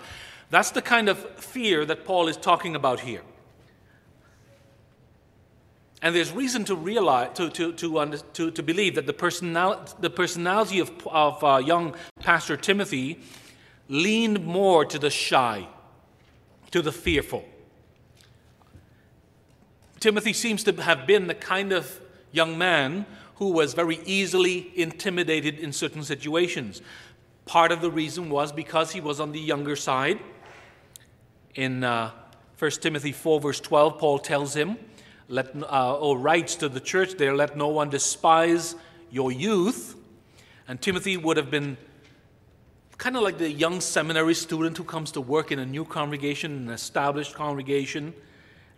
That's 0.51 0.71
the 0.71 0.83
kind 0.83 1.09
of 1.09 1.19
fear 1.37 1.87
that 1.87 2.05
Paul 2.05 2.29
is 2.29 2.37
talking 2.37 2.77
about 2.77 3.01
here. 3.01 3.23
And 6.03 6.15
there's 6.15 6.33
reason 6.33 6.65
to 6.65 6.75
realize, 6.75 7.31
to, 7.35 7.51
to, 7.51 7.73
to, 7.75 8.17
to, 8.33 8.51
to 8.51 8.63
believe 8.63 8.95
that 8.95 9.07
the, 9.07 9.13
personal, 9.13 9.85
the 9.99 10.11
personality 10.11 10.81
of, 10.81 10.91
of 11.07 11.43
uh, 11.45 11.59
young 11.59 11.95
Pastor 12.21 12.57
Timothy 12.57 13.21
leaned 13.89 14.45
more 14.45 14.85
to 14.85 14.99
the 14.99 15.11
shy, 15.11 15.69
to 16.71 16.81
the 16.81 16.93
fearful. 16.93 17.45
Timothy 20.01 20.33
seems 20.33 20.65
to 20.65 20.73
have 20.81 21.07
been 21.07 21.27
the 21.27 21.35
kind 21.35 21.73
of 21.73 22.01
young 22.33 22.57
man 22.57 23.05
who 23.41 23.49
was 23.53 23.73
very 23.73 23.99
easily 24.05 24.71
intimidated 24.79 25.59
in 25.59 25.73
certain 25.73 26.05
situations. 26.05 26.83
Part 27.47 27.73
of 27.73 27.81
the 27.81 27.91
reason 27.91 28.29
was 28.29 28.53
because 28.53 28.93
he 28.93 29.01
was 29.01 29.19
on 29.19 29.33
the 29.33 29.41
younger 29.41 29.77
side. 29.77 30.21
In 31.55 31.83
uh, 31.83 32.11
1 32.59 32.71
Timothy 32.73 33.13
4, 33.13 33.41
verse 33.41 33.59
12, 33.59 33.99
Paul 33.99 34.19
tells 34.19 34.55
him, 34.55 34.77
let, 35.29 35.57
uh, 35.63 35.97
or 35.97 36.19
writes 36.19 36.55
to 36.57 36.69
the 36.69 36.81
church 36.81 37.15
there, 37.15 37.35
let 37.35 37.57
no 37.57 37.69
one 37.69 37.89
despise 37.89 38.77
your 39.11 39.33
youth. 39.33 39.97
And 40.69 40.79
Timothy 40.79 41.17
would 41.17 41.39
have 41.39 41.51
been 41.51 41.79
kind 42.99 43.17
of 43.17 43.23
like 43.23 43.39
the 43.39 43.51
young 43.51 43.81
seminary 43.81 44.35
student 44.35 44.77
who 44.77 44.85
comes 44.85 45.13
to 45.13 45.23
work 45.23 45.51
in 45.51 45.59
a 45.59 45.65
new 45.65 45.87
congregation, 45.87 46.53
an 46.53 46.69
established 46.69 47.35
congregation, 47.35 48.13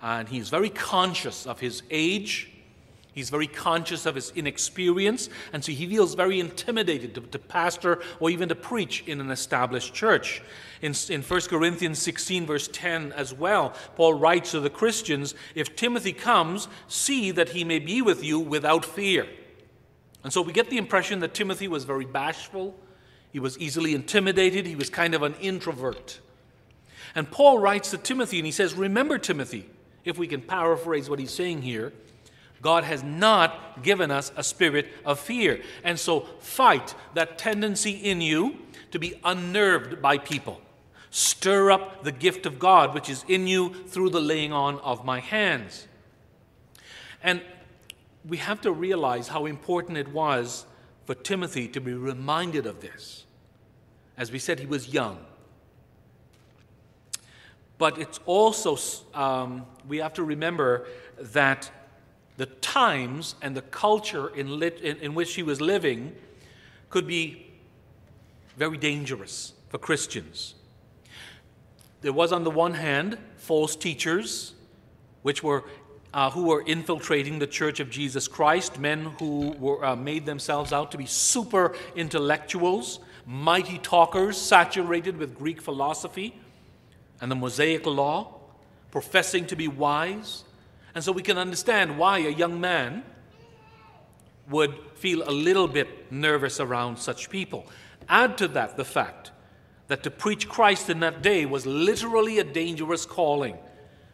and 0.00 0.28
he's 0.28 0.50
very 0.50 0.70
conscious 0.70 1.48
of 1.48 1.58
his 1.58 1.82
age. 1.90 2.51
He's 3.12 3.28
very 3.28 3.46
conscious 3.46 4.06
of 4.06 4.14
his 4.14 4.32
inexperience, 4.34 5.28
and 5.52 5.62
so 5.62 5.72
he 5.72 5.86
feels 5.86 6.14
very 6.14 6.40
intimidated 6.40 7.14
to, 7.14 7.20
to 7.20 7.38
pastor 7.38 8.00
or 8.20 8.30
even 8.30 8.48
to 8.48 8.54
preach 8.54 9.04
in 9.06 9.20
an 9.20 9.30
established 9.30 9.92
church. 9.92 10.42
In, 10.80 10.94
in 11.10 11.22
1 11.22 11.40
Corinthians 11.42 11.98
16, 11.98 12.46
verse 12.46 12.68
10 12.72 13.12
as 13.12 13.34
well, 13.34 13.74
Paul 13.96 14.14
writes 14.14 14.52
to 14.52 14.60
the 14.60 14.70
Christians 14.70 15.34
If 15.54 15.76
Timothy 15.76 16.14
comes, 16.14 16.68
see 16.88 17.30
that 17.32 17.50
he 17.50 17.64
may 17.64 17.78
be 17.78 18.00
with 18.00 18.24
you 18.24 18.40
without 18.40 18.84
fear. 18.84 19.26
And 20.24 20.32
so 20.32 20.40
we 20.40 20.52
get 20.52 20.70
the 20.70 20.78
impression 20.78 21.20
that 21.20 21.34
Timothy 21.34 21.68
was 21.68 21.84
very 21.84 22.06
bashful, 22.06 22.74
he 23.32 23.40
was 23.40 23.58
easily 23.58 23.94
intimidated. 23.94 24.66
He 24.66 24.76
was 24.76 24.90
kind 24.90 25.14
of 25.14 25.22
an 25.22 25.34
introvert. 25.40 26.20
And 27.14 27.30
Paul 27.30 27.58
writes 27.58 27.90
to 27.90 27.98
Timothy 27.98 28.38
and 28.38 28.46
he 28.46 28.52
says, 28.52 28.74
Remember, 28.74 29.18
Timothy, 29.18 29.68
if 30.04 30.18
we 30.18 30.26
can 30.26 30.42
paraphrase 30.42 31.08
what 31.08 31.18
he's 31.18 31.32
saying 31.32 31.62
here, 31.62 31.92
God 32.62 32.84
has 32.84 33.02
not 33.02 33.82
given 33.82 34.10
us 34.10 34.32
a 34.36 34.44
spirit 34.44 34.86
of 35.04 35.18
fear. 35.18 35.60
And 35.82 35.98
so 35.98 36.20
fight 36.38 36.94
that 37.14 37.36
tendency 37.36 37.90
in 37.90 38.20
you 38.20 38.56
to 38.92 38.98
be 38.98 39.14
unnerved 39.24 40.00
by 40.00 40.16
people. 40.16 40.60
Stir 41.10 41.72
up 41.72 42.04
the 42.04 42.12
gift 42.12 42.46
of 42.46 42.58
God 42.58 42.94
which 42.94 43.10
is 43.10 43.24
in 43.28 43.46
you 43.46 43.74
through 43.88 44.10
the 44.10 44.20
laying 44.20 44.52
on 44.52 44.78
of 44.78 45.04
my 45.04 45.18
hands. 45.18 45.88
And 47.22 47.42
we 48.24 48.36
have 48.36 48.60
to 48.60 48.72
realize 48.72 49.28
how 49.28 49.46
important 49.46 49.98
it 49.98 50.08
was 50.08 50.64
for 51.04 51.14
Timothy 51.14 51.66
to 51.68 51.80
be 51.80 51.92
reminded 51.92 52.64
of 52.66 52.80
this. 52.80 53.26
As 54.16 54.30
we 54.30 54.38
said, 54.38 54.60
he 54.60 54.66
was 54.66 54.88
young. 54.88 55.18
But 57.78 57.98
it's 57.98 58.20
also, 58.26 58.78
um, 59.14 59.66
we 59.88 59.98
have 59.98 60.14
to 60.14 60.22
remember 60.22 60.86
that 61.18 61.70
the 62.36 62.46
times 62.46 63.34
and 63.42 63.56
the 63.56 63.62
culture 63.62 64.28
in, 64.28 64.58
lit, 64.58 64.80
in, 64.80 64.96
in 64.98 65.14
which 65.14 65.34
he 65.34 65.42
was 65.42 65.60
living 65.60 66.14
could 66.90 67.06
be 67.06 67.46
very 68.56 68.76
dangerous 68.78 69.52
for 69.68 69.78
Christians. 69.78 70.54
There 72.00 72.12
was, 72.12 72.32
on 72.32 72.44
the 72.44 72.50
one 72.50 72.74
hand, 72.74 73.18
false 73.36 73.76
teachers, 73.76 74.54
which 75.22 75.42
were 75.42 75.64
uh, 76.14 76.30
who 76.30 76.44
were 76.44 76.62
infiltrating 76.62 77.38
the 77.38 77.46
Church 77.46 77.80
of 77.80 77.90
Jesus 77.90 78.28
Christ, 78.28 78.78
men 78.78 79.04
who 79.18 79.52
were, 79.58 79.84
uh, 79.84 79.96
made 79.96 80.26
themselves 80.26 80.72
out 80.72 80.90
to 80.92 80.98
be 80.98 81.06
super 81.06 81.74
intellectuals, 81.96 83.00
mighty 83.26 83.78
talkers, 83.78 84.36
saturated 84.36 85.16
with 85.16 85.34
Greek 85.34 85.60
philosophy 85.62 86.38
and 87.20 87.30
the 87.30 87.34
Mosaic 87.34 87.86
law, 87.86 88.40
professing 88.90 89.46
to 89.46 89.56
be 89.56 89.68
wise. 89.68 90.44
And 90.94 91.02
so 91.02 91.12
we 91.12 91.22
can 91.22 91.38
understand 91.38 91.98
why 91.98 92.18
a 92.18 92.30
young 92.30 92.60
man 92.60 93.02
would 94.48 94.74
feel 94.94 95.28
a 95.28 95.30
little 95.30 95.68
bit 95.68 96.12
nervous 96.12 96.60
around 96.60 96.98
such 96.98 97.30
people. 97.30 97.66
Add 98.08 98.36
to 98.38 98.48
that 98.48 98.76
the 98.76 98.84
fact 98.84 99.30
that 99.88 100.02
to 100.02 100.10
preach 100.10 100.48
Christ 100.48 100.90
in 100.90 101.00
that 101.00 101.22
day 101.22 101.46
was 101.46 101.66
literally 101.66 102.38
a 102.38 102.44
dangerous 102.44 103.06
calling 103.06 103.56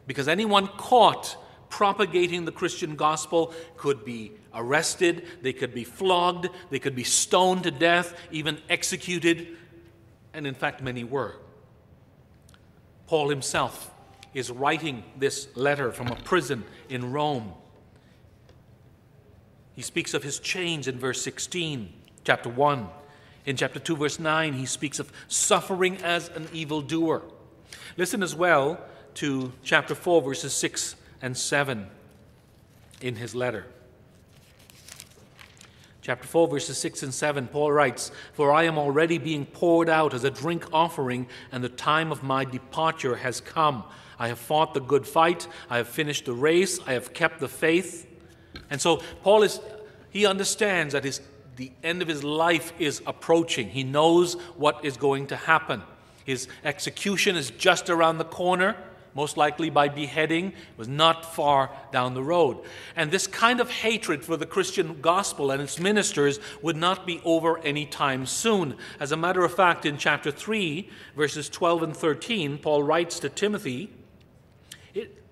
because 0.07 0.29
anyone 0.29 0.67
caught 0.67 1.37
propagating 1.69 2.45
the 2.45 2.53
Christian 2.53 2.97
gospel 2.97 3.53
could 3.77 4.05
be 4.05 4.33
arrested, 4.55 5.27
they 5.43 5.53
could 5.53 5.75
be 5.75 5.85
flogged, 5.85 6.49
they 6.71 6.79
could 6.79 6.97
be 6.97 7.05
stoned 7.05 7.65
to 7.65 7.71
death, 7.71 8.19
even 8.31 8.59
executed, 8.71 9.57
and 10.33 10.47
in 10.47 10.55
fact, 10.55 10.83
many 10.83 11.05
were. 11.05 11.37
Paul 13.07 13.29
himself 13.29 13.95
is 14.35 14.51
writing 14.51 15.03
this 15.17 15.49
letter 15.57 15.93
from 15.93 16.09
a 16.09 16.17
prison 16.17 16.65
in 16.89 17.13
Rome. 17.13 17.53
He 19.75 19.83
speaks 19.83 20.15
of 20.15 20.23
his 20.23 20.39
chains 20.39 20.89
in 20.89 20.99
verse 20.99 21.23
16, 21.23 21.93
chapter 22.25 22.49
1. 22.49 22.89
In 23.47 23.57
chapter 23.57 23.79
2, 23.79 23.97
verse 23.97 24.19
9, 24.19 24.53
he 24.55 24.67
speaks 24.67 24.99
of 24.99 25.13
suffering 25.29 25.97
as 25.99 26.29
an 26.29 26.49
evildoer. 26.53 27.23
Listen 27.97 28.23
as 28.23 28.35
well 28.35 28.81
to 29.15 29.53
chapter 29.63 29.95
4, 29.95 30.23
verses 30.23 30.53
6 30.53 30.97
and 31.23 31.37
7 31.37 31.89
in 33.01 33.17
his 33.17 33.35
letter. 33.35 33.67
Chapter 36.09 36.27
4, 36.27 36.49
verses 36.49 36.79
6 36.79 37.03
and 37.03 37.13
7, 37.13 37.49
Paul 37.49 37.71
writes, 37.71 38.11
For 38.33 38.51
I 38.51 38.63
am 38.63 38.79
already 38.79 39.19
being 39.19 39.45
poured 39.45 39.91
out 39.91 40.15
as 40.15 40.25
a 40.25 40.31
drink 40.31 40.65
offering, 40.73 41.27
and 41.53 41.63
the 41.63 41.69
time 41.69 42.11
of 42.11 42.23
my 42.23 42.47
departure 42.47 43.17
has 43.17 43.43
come. 43.43 43.85
I 44.19 44.29
have 44.29 44.39
fought 44.39 44.73
the 44.73 44.81
good 44.81 45.07
fight, 45.07 45.47
I 45.69 45.77
have 45.77 45.87
finished 45.87 46.25
the 46.25 46.33
race, 46.33 46.81
I 46.87 46.95
have 46.95 47.13
kept 47.13 47.41
the 47.41 47.49
faith. 47.49 48.07
And 48.71 48.81
so 48.81 49.03
Paul 49.23 49.43
is, 49.43 49.61
he 50.09 50.25
understands 50.25 50.95
that 50.95 51.05
his, 51.05 51.21
the 51.57 51.73
end 51.83 52.01
of 52.01 52.09
his 52.09 52.25
life 52.25 52.73
is 52.79 53.03
approaching. 53.07 53.69
He 53.69 53.85
knows 53.85 54.33
what 54.57 54.83
is 54.87 54.97
going 54.97 55.27
to 55.27 55.37
happen. 55.37 55.83
His 56.25 56.49
execution 56.65 57.37
is 57.37 57.51
just 57.51 57.91
around 57.91 58.17
the 58.17 58.25
corner 58.25 58.77
most 59.19 59.37
likely 59.37 59.69
by 59.69 59.89
beheading, 59.89 60.53
was 60.77 60.87
not 60.87 61.35
far 61.35 61.73
down 61.91 62.15
the 62.15 62.23
road. 62.23 62.57
And 62.95 63.11
this 63.11 63.27
kind 63.27 63.59
of 63.59 63.69
hatred 63.69 64.25
for 64.25 64.37
the 64.37 64.47
Christian 64.47 65.01
gospel 65.01 65.51
and 65.51 65.61
its 65.61 65.81
ministers 65.81 66.39
would 66.63 66.77
not 66.77 67.05
be 67.05 67.21
over 67.25 67.59
any 67.65 67.85
time 67.85 68.27
soon. 68.27 68.77
As 69.01 69.11
a 69.11 69.17
matter 69.17 69.45
of 69.45 69.53
fact, 69.53 69.85
in 69.85 69.99
chapter 69.99 70.31
3, 70.31 70.89
verses 71.17 71.49
12 71.49 71.83
and 71.83 71.97
13, 71.97 72.59
Paul 72.59 72.85
writes 72.85 73.19
to 73.19 73.29
Timothy, 73.29 73.91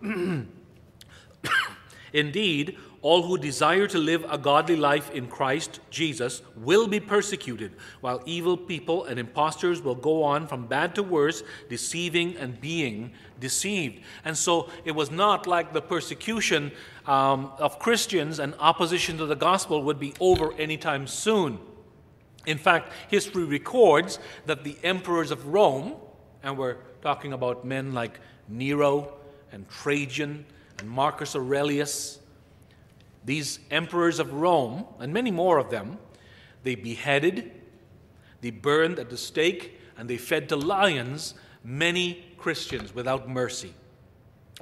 Indeed, 2.12 2.76
all 3.06 3.22
who 3.22 3.38
desire 3.38 3.86
to 3.86 3.98
live 3.98 4.26
a 4.28 4.36
godly 4.36 4.75
life 4.75 5.12
in 5.12 5.28
Christ 5.28 5.78
Jesus 5.90 6.42
will 6.56 6.88
be 6.88 6.98
persecuted, 6.98 7.70
while 8.00 8.20
evil 8.26 8.56
people 8.56 9.04
and 9.04 9.16
impostors 9.20 9.80
will 9.80 9.94
go 9.94 10.25
on 10.25 10.48
from 10.48 10.66
bad 10.66 10.96
to 10.96 11.04
worse, 11.04 11.44
deceiving 11.68 12.36
and 12.36 12.60
being 12.60 13.12
deceived. 13.38 14.02
And 14.25 14.36
so 14.36 14.70
it 14.84 14.90
was 14.90 15.12
not 15.12 15.46
like 15.46 15.72
the 15.72 15.80
persecution 15.80 16.72
um, 17.06 17.52
of 17.58 17.78
Christians 17.78 18.40
and 18.40 18.56
opposition 18.58 19.18
to 19.18 19.26
the 19.26 19.36
gospel 19.36 19.84
would 19.84 20.00
be 20.00 20.12
over 20.18 20.52
anytime 20.54 21.06
soon. 21.06 21.60
In 22.44 22.58
fact, 22.58 22.92
history 23.06 23.44
records 23.44 24.18
that 24.46 24.64
the 24.64 24.76
emperors 24.82 25.30
of 25.30 25.46
Rome, 25.46 25.94
and 26.42 26.58
we're 26.58 26.78
talking 27.02 27.32
about 27.32 27.64
men 27.64 27.94
like 27.94 28.18
Nero 28.48 29.14
and 29.52 29.68
Trajan 29.68 30.44
and 30.80 30.90
Marcus 30.90 31.36
Aurelius, 31.36 32.18
these 33.26 33.59
emperors 33.71 34.18
of 34.18 34.33
Rome, 34.33 34.87
and 34.99 35.12
many 35.12 35.30
more 35.30 35.59
of 35.59 35.68
them, 35.68 35.99
they 36.62 36.76
beheaded, 36.76 37.52
they 38.40 38.50
burned 38.50 38.99
at 38.99 39.11
the 39.11 39.16
stake, 39.16 39.78
and 39.99 40.09
they 40.09 40.16
fed 40.16 40.49
to 40.49 40.56
lions 40.56 41.35
many 41.64 42.25
Christians 42.38 42.95
without 42.95 43.28
mercy. 43.28 43.75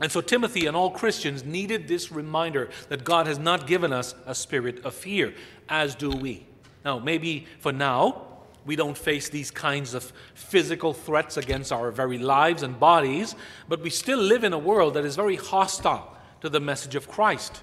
And 0.00 0.10
so 0.10 0.20
Timothy 0.20 0.66
and 0.66 0.76
all 0.76 0.90
Christians 0.90 1.44
needed 1.44 1.86
this 1.86 2.10
reminder 2.10 2.70
that 2.88 3.04
God 3.04 3.26
has 3.26 3.38
not 3.38 3.66
given 3.66 3.92
us 3.92 4.14
a 4.26 4.34
spirit 4.34 4.84
of 4.84 4.94
fear, 4.94 5.34
as 5.68 5.94
do 5.94 6.10
we. 6.10 6.46
Now, 6.84 6.98
maybe 6.98 7.46
for 7.60 7.72
now, 7.72 8.22
we 8.64 8.76
don't 8.76 8.96
face 8.96 9.28
these 9.28 9.50
kinds 9.50 9.92
of 9.94 10.12
physical 10.34 10.94
threats 10.94 11.36
against 11.36 11.70
our 11.70 11.90
very 11.90 12.18
lives 12.18 12.62
and 12.62 12.80
bodies, 12.80 13.36
but 13.68 13.82
we 13.82 13.90
still 13.90 14.18
live 14.18 14.42
in 14.42 14.52
a 14.52 14.58
world 14.58 14.94
that 14.94 15.04
is 15.04 15.16
very 15.16 15.36
hostile 15.36 16.16
to 16.40 16.48
the 16.48 16.60
message 16.60 16.94
of 16.94 17.08
Christ. 17.08 17.62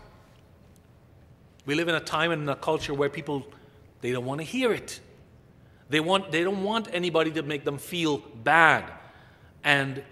We 1.65 1.75
live 1.75 1.87
in 1.87 1.95
a 1.95 1.99
time 1.99 2.31
and 2.31 2.43
in 2.43 2.49
a 2.49 2.55
culture 2.55 2.93
where 2.93 3.09
people 3.09 3.45
they 4.01 4.11
don't 4.11 4.25
want 4.25 4.39
to 4.39 4.45
hear 4.45 4.73
it. 4.73 4.99
They 5.89 5.99
want 5.99 6.31
they 6.31 6.43
don't 6.43 6.63
want 6.63 6.87
anybody 6.91 7.31
to 7.31 7.43
make 7.43 7.63
them 7.63 7.77
feel 7.77 8.17
bad. 8.17 8.91
And 9.63 10.03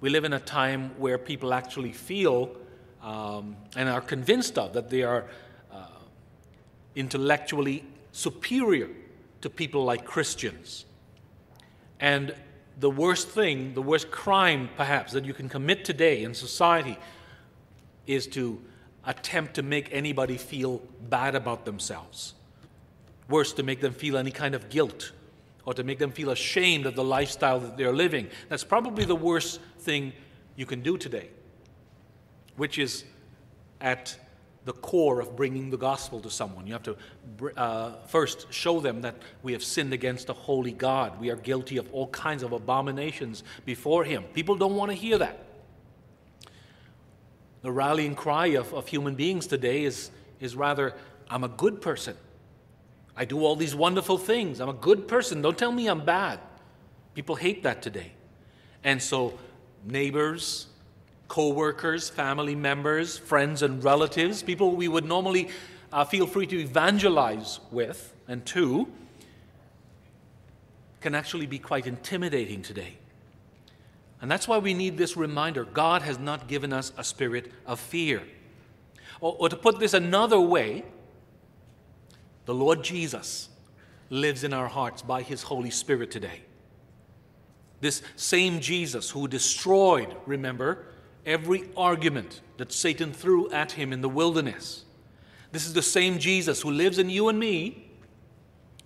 we 0.00 0.10
live 0.10 0.24
in 0.24 0.32
a 0.32 0.40
time 0.40 0.90
where 0.98 1.18
people 1.18 1.54
actually 1.54 1.92
feel 1.92 2.54
um, 3.02 3.56
and 3.76 3.88
are 3.88 4.00
convinced 4.00 4.58
of 4.58 4.74
that 4.74 4.90
they 4.90 5.02
are 5.02 5.24
uh, 5.72 5.86
intellectually 6.94 7.84
superior 8.12 8.90
to 9.40 9.50
people 9.50 9.84
like 9.84 10.04
Christians. 10.04 10.84
And 12.00 12.34
the 12.78 12.90
worst 12.90 13.28
thing, 13.28 13.74
the 13.74 13.82
worst 13.82 14.10
crime 14.10 14.68
perhaps 14.76 15.12
that 15.12 15.24
you 15.24 15.34
can 15.34 15.48
commit 15.48 15.84
today 15.84 16.22
in 16.22 16.34
society 16.34 16.98
is 18.06 18.26
to 18.28 18.60
attempt 19.08 19.54
to 19.54 19.62
make 19.62 19.88
anybody 19.90 20.36
feel 20.36 20.82
bad 21.08 21.34
about 21.34 21.64
themselves. 21.64 22.34
Worse, 23.28 23.52
to 23.54 23.62
make 23.62 23.80
them 23.80 23.92
feel 23.92 24.16
any 24.16 24.30
kind 24.30 24.54
of 24.54 24.68
guilt 24.68 25.12
or 25.64 25.74
to 25.74 25.82
make 25.82 25.98
them 25.98 26.12
feel 26.12 26.30
ashamed 26.30 26.86
of 26.86 26.94
the 26.94 27.02
lifestyle 27.02 27.58
that 27.60 27.76
they're 27.76 27.92
living. 27.92 28.28
That's 28.48 28.64
probably 28.64 29.04
the 29.04 29.16
worst 29.16 29.60
thing 29.80 30.12
you 30.56 30.66
can 30.66 30.82
do 30.82 30.98
today, 30.98 31.30
which 32.56 32.78
is 32.78 33.04
at 33.80 34.16
the 34.64 34.72
core 34.74 35.20
of 35.20 35.36
bringing 35.36 35.70
the 35.70 35.78
gospel 35.78 36.20
to 36.20 36.30
someone. 36.30 36.66
You 36.66 36.74
have 36.74 36.82
to 36.82 36.96
uh, 37.56 37.92
first 38.06 38.52
show 38.52 38.80
them 38.80 39.00
that 39.02 39.16
we 39.42 39.52
have 39.52 39.64
sinned 39.64 39.94
against 39.94 40.28
a 40.28 40.34
holy 40.34 40.72
God. 40.72 41.18
We 41.18 41.30
are 41.30 41.36
guilty 41.36 41.78
of 41.78 41.88
all 41.94 42.08
kinds 42.08 42.42
of 42.42 42.52
abominations 42.52 43.42
before 43.64 44.04
Him. 44.04 44.24
People 44.34 44.56
don't 44.56 44.76
want 44.76 44.90
to 44.90 44.96
hear 44.96 45.16
that. 45.18 45.47
The 47.62 47.72
rallying 47.72 48.14
cry 48.14 48.48
of, 48.48 48.72
of 48.72 48.86
human 48.86 49.14
beings 49.14 49.46
today 49.46 49.84
is, 49.84 50.10
is 50.40 50.54
rather, 50.54 50.94
I'm 51.28 51.44
a 51.44 51.48
good 51.48 51.80
person. 51.80 52.16
I 53.16 53.24
do 53.24 53.44
all 53.44 53.56
these 53.56 53.74
wonderful 53.74 54.16
things. 54.16 54.60
I'm 54.60 54.68
a 54.68 54.74
good 54.74 55.08
person. 55.08 55.42
Don't 55.42 55.58
tell 55.58 55.72
me 55.72 55.88
I'm 55.88 56.04
bad. 56.04 56.38
People 57.14 57.34
hate 57.34 57.64
that 57.64 57.82
today. 57.82 58.12
And 58.84 59.02
so, 59.02 59.36
neighbors, 59.84 60.68
co 61.26 61.50
workers, 61.50 62.08
family 62.08 62.54
members, 62.54 63.18
friends, 63.18 63.62
and 63.62 63.82
relatives, 63.82 64.42
people 64.42 64.76
we 64.76 64.86
would 64.86 65.04
normally 65.04 65.48
uh, 65.92 66.04
feel 66.04 66.26
free 66.26 66.46
to 66.46 66.60
evangelize 66.60 67.58
with 67.72 68.14
and 68.28 68.46
to, 68.46 68.86
can 71.00 71.14
actually 71.14 71.46
be 71.46 71.58
quite 71.58 71.86
intimidating 71.86 72.62
today. 72.62 72.98
And 74.20 74.30
that's 74.30 74.48
why 74.48 74.58
we 74.58 74.74
need 74.74 74.96
this 74.96 75.16
reminder 75.16 75.64
God 75.64 76.02
has 76.02 76.18
not 76.18 76.48
given 76.48 76.72
us 76.72 76.92
a 76.96 77.04
spirit 77.04 77.52
of 77.66 77.78
fear. 77.78 78.22
Or, 79.20 79.36
or 79.38 79.48
to 79.48 79.56
put 79.56 79.78
this 79.78 79.94
another 79.94 80.40
way, 80.40 80.84
the 82.46 82.54
Lord 82.54 82.82
Jesus 82.82 83.48
lives 84.10 84.44
in 84.44 84.52
our 84.52 84.68
hearts 84.68 85.02
by 85.02 85.22
his 85.22 85.42
Holy 85.42 85.70
Spirit 85.70 86.10
today. 86.10 86.40
This 87.80 88.02
same 88.16 88.60
Jesus 88.60 89.10
who 89.10 89.28
destroyed, 89.28 90.16
remember, 90.26 90.86
every 91.24 91.68
argument 91.76 92.40
that 92.56 92.72
Satan 92.72 93.12
threw 93.12 93.50
at 93.50 93.72
him 93.72 93.92
in 93.92 94.00
the 94.00 94.08
wilderness. 94.08 94.84
This 95.52 95.66
is 95.66 95.74
the 95.74 95.82
same 95.82 96.18
Jesus 96.18 96.62
who 96.62 96.70
lives 96.70 96.98
in 96.98 97.08
you 97.10 97.28
and 97.28 97.38
me, 97.38 97.90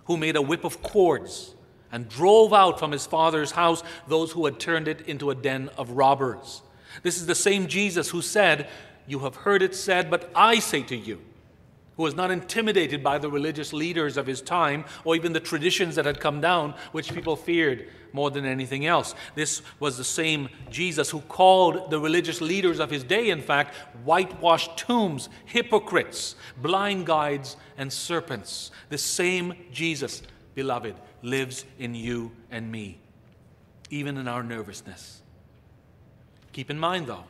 who 0.05 0.17
made 0.17 0.35
a 0.35 0.41
whip 0.41 0.63
of 0.63 0.83
cords 0.83 1.55
and 1.93 2.09
drove 2.09 2.51
out 2.51 2.79
from 2.79 2.91
his 2.91 3.05
father's 3.05 3.51
house 3.51 3.83
those 4.07 4.33
who 4.33 4.43
had 4.43 4.59
turned 4.59 4.89
it 4.89 5.01
into 5.07 5.29
a 5.29 5.35
den 5.35 5.69
of 5.77 5.91
robbers. 5.91 6.63
This 7.03 7.17
is 7.17 7.27
the 7.27 7.35
same 7.35 7.67
Jesus 7.67 8.09
who 8.09 8.21
said, 8.21 8.67
You 9.07 9.19
have 9.19 9.37
heard 9.37 9.61
it 9.61 9.75
said, 9.75 10.09
but 10.09 10.29
I 10.35 10.59
say 10.59 10.81
to 10.83 10.97
you, 10.97 11.21
who 11.95 12.03
was 12.03 12.15
not 12.15 12.31
intimidated 12.31 13.03
by 13.03 13.19
the 13.19 13.29
religious 13.29 13.71
leaders 13.71 14.17
of 14.17 14.25
his 14.25 14.41
time 14.41 14.85
or 15.05 15.15
even 15.15 15.33
the 15.33 15.39
traditions 15.39 15.95
that 15.95 16.05
had 16.05 16.19
come 16.19 16.41
down, 16.41 16.73
which 16.91 17.13
people 17.13 17.35
feared 17.35 17.87
more 18.11 18.31
than 18.31 18.45
anything 18.45 18.85
else. 18.85 19.13
This 19.35 19.61
was 19.79 19.97
the 19.97 20.03
same 20.03 20.49
Jesus 20.71 21.11
who 21.11 21.21
called 21.21 21.91
the 21.91 21.99
religious 21.99 22.41
leaders 22.41 22.79
of 22.79 22.89
his 22.89 23.03
day, 23.03 23.29
in 23.29 23.41
fact, 23.41 23.75
whitewashed 24.03 24.77
tombs, 24.77 25.29
hypocrites, 25.45 26.35
blind 26.57 27.05
guides, 27.05 27.57
and 27.77 27.93
serpents. 27.93 28.71
The 28.89 28.97
same 28.97 29.53
Jesus, 29.71 30.23
beloved, 30.55 30.95
lives 31.21 31.65
in 31.79 31.95
you 31.95 32.31
and 32.51 32.71
me, 32.71 32.99
even 33.89 34.17
in 34.17 34.27
our 34.27 34.43
nervousness. 34.43 35.21
Keep 36.51 36.69
in 36.69 36.79
mind, 36.79 37.07
though, 37.07 37.25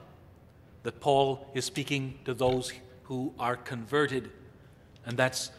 that 0.84 1.00
Paul 1.00 1.48
is 1.54 1.66
speaking 1.66 2.20
to 2.26 2.34
those 2.34 2.74
who 3.04 3.34
are 3.40 3.56
converted 3.56 4.30
and 5.06 5.18
that's 5.18 5.52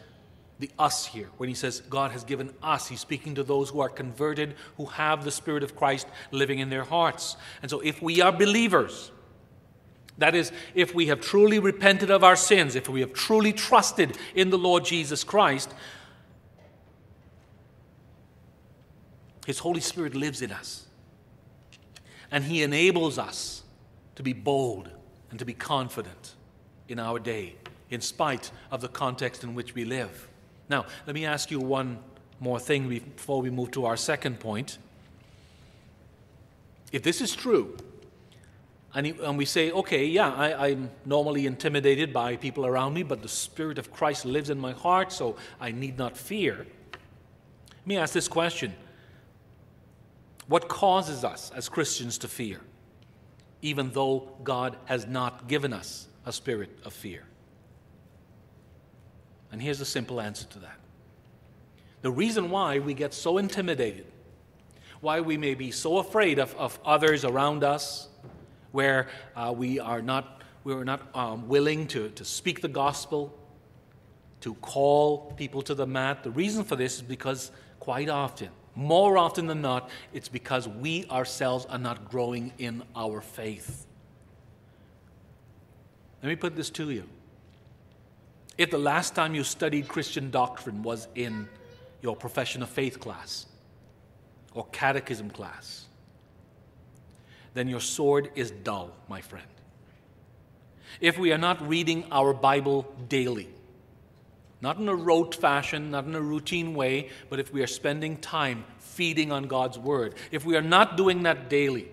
the 0.59 0.69
us 0.79 1.05
here. 1.05 1.29
When 1.37 1.49
he 1.49 1.55
says 1.55 1.81
God 1.81 2.11
has 2.11 2.23
given 2.23 2.53
us, 2.63 2.87
he's 2.87 3.01
speaking 3.01 3.35
to 3.35 3.43
those 3.43 3.69
who 3.69 3.81
are 3.81 3.89
converted, 3.89 4.55
who 4.77 4.85
have 4.85 5.23
the 5.23 5.31
Spirit 5.31 5.63
of 5.63 5.75
Christ 5.75 6.07
living 6.31 6.59
in 6.59 6.69
their 6.69 6.83
hearts. 6.83 7.35
And 7.61 7.69
so 7.69 7.81
if 7.81 8.01
we 8.01 8.21
are 8.21 8.31
believers, 8.31 9.11
that 10.17 10.33
is, 10.33 10.53
if 10.73 10.95
we 10.95 11.07
have 11.07 11.19
truly 11.19 11.59
repented 11.59 12.09
of 12.09 12.23
our 12.23 12.37
sins, 12.37 12.75
if 12.75 12.87
we 12.87 13.01
have 13.01 13.11
truly 13.11 13.51
trusted 13.51 14.17
in 14.33 14.49
the 14.49 14.57
Lord 14.57 14.85
Jesus 14.85 15.25
Christ, 15.25 15.73
His 19.45 19.59
Holy 19.59 19.79
Spirit 19.79 20.15
lives 20.15 20.41
in 20.41 20.51
us. 20.51 20.85
And 22.31 22.43
He 22.43 22.63
enables 22.63 23.17
us 23.17 23.63
to 24.15 24.23
be 24.23 24.33
bold 24.33 24.89
and 25.29 25.39
to 25.39 25.45
be 25.45 25.53
confident 25.53 26.35
in 26.87 26.99
our 26.99 27.19
day 27.19 27.55
in 27.89 28.01
spite 28.01 28.51
of 28.71 28.81
the 28.81 28.87
context 28.87 29.43
in 29.43 29.53
which 29.53 29.75
we 29.75 29.85
live. 29.85 30.27
Now, 30.69 30.85
let 31.05 31.13
me 31.13 31.25
ask 31.25 31.51
you 31.51 31.59
one 31.59 31.99
more 32.39 32.59
thing 32.59 32.89
before 32.89 33.41
we 33.41 33.49
move 33.49 33.71
to 33.71 33.85
our 33.85 33.95
second 33.95 34.39
point. 34.39 34.77
If 36.91 37.03
this 37.03 37.21
is 37.21 37.35
true, 37.35 37.77
and, 38.93 39.37
we 39.37 39.43
say, 39.43 39.71
okay, 39.71 40.05
yeah, 40.05 40.33
I, 40.33 40.67
I'm 40.69 40.89
normally 41.05 41.45
intimidated 41.45 42.13
by 42.13 42.37
people 42.37 42.65
around 42.65 42.93
me, 42.93 43.03
but 43.03 43.21
the 43.21 43.27
Spirit 43.27 43.77
of 43.77 43.91
Christ 43.91 44.23
lives 44.23 44.49
in 44.49 44.57
my 44.57 44.71
heart, 44.71 45.11
so 45.11 45.35
I 45.59 45.71
need 45.71 45.97
not 45.97 46.15
fear. 46.15 46.65
Let 47.71 47.87
me 47.87 47.97
ask 47.97 48.13
this 48.13 48.29
question 48.29 48.73
What 50.47 50.67
causes 50.67 51.23
us 51.23 51.51
as 51.55 51.69
Christians 51.69 52.17
to 52.19 52.27
fear, 52.27 52.61
even 53.61 53.91
though 53.91 54.29
God 54.43 54.77
has 54.85 55.07
not 55.07 55.47
given 55.47 55.73
us 55.73 56.07
a 56.25 56.31
spirit 56.31 56.69
of 56.85 56.93
fear? 56.93 57.23
And 59.51 59.61
here's 59.61 59.79
the 59.79 59.85
simple 59.85 60.19
answer 60.19 60.45
to 60.47 60.59
that 60.59 60.79
the 62.01 62.11
reason 62.11 62.51
why 62.51 62.77
we 62.77 62.93
get 62.93 63.15
so 63.15 63.39
intimidated, 63.39 64.05
why 65.01 65.21
we 65.21 65.37
may 65.37 65.55
be 65.55 65.71
so 65.71 65.97
afraid 65.97 66.37
of, 66.37 66.53
of 66.55 66.77
others 66.85 67.25
around 67.25 67.63
us, 67.63 68.09
where 68.71 69.07
uh, 69.35 69.51
we 69.55 69.79
are 69.79 70.03
not, 70.03 70.43
we 70.63 70.73
are 70.73 70.85
not 70.85 71.01
um, 71.15 71.47
willing 71.47 71.87
to, 71.87 72.09
to 72.09 72.23
speak 72.23 72.61
the 72.61 72.67
gospel, 72.67 73.35
to 74.41 74.53
call 74.55 75.33
people 75.37 75.63
to 75.63 75.73
the 75.73 75.87
mat, 75.87 76.21
the 76.23 76.29
reason 76.29 76.63
for 76.63 76.75
this 76.75 76.97
is 76.97 77.01
because 77.01 77.49
quite 77.79 78.09
often, 78.09 78.49
more 78.75 79.17
often 79.17 79.47
than 79.47 79.61
not, 79.61 79.89
it's 80.13 80.27
because 80.27 80.67
we 80.67 81.05
ourselves 81.05 81.65
are 81.67 81.77
not 81.77 82.09
growing 82.09 82.51
in 82.57 82.83
our 82.95 83.21
faith. 83.21 83.85
Let 86.21 86.29
me 86.29 86.35
put 86.35 86.55
this 86.55 86.69
to 86.71 86.89
you. 86.89 87.03
If 88.57 88.71
the 88.71 88.77
last 88.77 89.15
time 89.15 89.35
you 89.35 89.43
studied 89.43 89.87
Christian 89.87 90.31
doctrine 90.31 90.81
was 90.83 91.07
in 91.15 91.47
your 92.01 92.15
profession 92.15 92.63
of 92.63 92.69
faith 92.69 92.99
class 92.99 93.45
or 94.53 94.65
catechism 94.71 95.29
class, 95.29 95.85
then 97.53 97.67
your 97.67 97.79
sword 97.79 98.29
is 98.35 98.51
dull, 98.51 98.91
my 99.07 99.21
friend. 99.21 99.47
If 101.01 101.17
we 101.17 101.31
are 101.31 101.37
not 101.37 101.65
reading 101.67 102.05
our 102.11 102.33
Bible 102.33 102.85
daily, 103.09 103.49
not 104.65 104.79
in 104.79 104.89
a 104.89 104.95
rote 104.95 105.35
fashion, 105.35 105.91
not 105.91 106.05
in 106.05 106.15
a 106.15 106.19
routine 106.19 106.73
way, 106.73 107.07
but 107.29 107.39
if 107.39 107.53
we 107.53 107.61
are 107.61 107.67
spending 107.67 108.17
time 108.17 108.65
feeding 108.79 109.31
on 109.31 109.43
God's 109.43 109.77
Word, 109.77 110.15
if 110.31 110.43
we 110.43 110.55
are 110.57 110.61
not 110.63 110.97
doing 110.97 111.21
that 111.21 111.51
daily, 111.51 111.87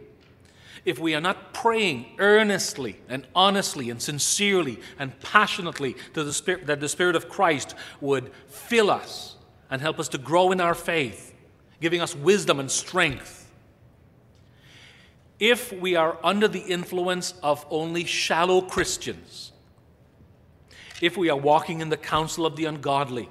if 0.87 0.99
we 0.99 1.15
are 1.15 1.21
not 1.21 1.53
praying 1.53 2.07
earnestly 2.17 2.97
and 3.11 3.27
honestly 3.35 3.91
and 3.91 4.01
sincerely 4.01 4.81
and 4.99 5.21
passionately 5.21 5.97
to 6.15 6.25
the 6.25 6.33
Spirit, 6.33 6.65
that 6.65 6.81
the 6.81 6.89
Spirit 6.89 7.15
of 7.15 7.29
Christ 7.29 7.75
would 8.01 8.31
fill 8.49 8.91
us 8.91 9.37
and 9.69 9.83
help 9.83 10.01
us 10.01 10.09
to 10.09 10.17
grow 10.17 10.51
in 10.51 10.59
our 10.59 10.75
faith, 10.75 11.35
giving 11.79 12.01
us 12.01 12.17
wisdom 12.17 12.59
and 12.59 12.71
strength. 12.71 13.51
If 15.39 15.75
we 15.75 15.95
are 15.95 16.17
under 16.25 16.49
the 16.49 16.61
influence 16.61 17.35
of 17.43 17.67
only 17.69 18.05
shallow 18.05 18.63
Christians, 18.63 19.52
if 21.03 21.17
we 21.17 21.29
are 21.29 21.37
walking 21.37 21.81
in 21.81 21.89
the 21.89 21.97
counsel 21.97 22.47
of 22.47 22.55
the 22.55 22.65
ungodly, 22.65 23.29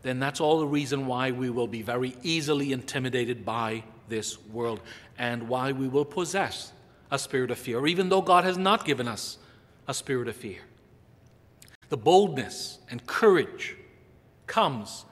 then 0.00 0.18
that's 0.18 0.40
all 0.40 0.58
the 0.58 0.66
reason 0.66 1.06
why 1.06 1.30
we 1.30 1.50
will 1.50 1.66
be 1.66 1.82
very 1.82 2.16
easily 2.22 2.72
intimidated 2.72 3.44
by 3.44 3.84
this 4.08 4.42
world 4.46 4.80
and 5.18 5.46
why 5.46 5.70
we 5.70 5.86
will 5.86 6.06
possess 6.06 6.72
a 7.10 7.18
spirit 7.18 7.50
of 7.50 7.58
fear, 7.58 7.86
even 7.86 8.08
though 8.08 8.22
God 8.22 8.44
has 8.44 8.56
not 8.56 8.86
given 8.86 9.06
us 9.06 9.36
a 9.86 9.92
spirit 9.92 10.28
of 10.28 10.36
fear. 10.36 10.60
The 11.90 11.98
boldness 11.98 12.78
and 12.90 13.06
courage 13.06 13.76
comes 14.46 15.04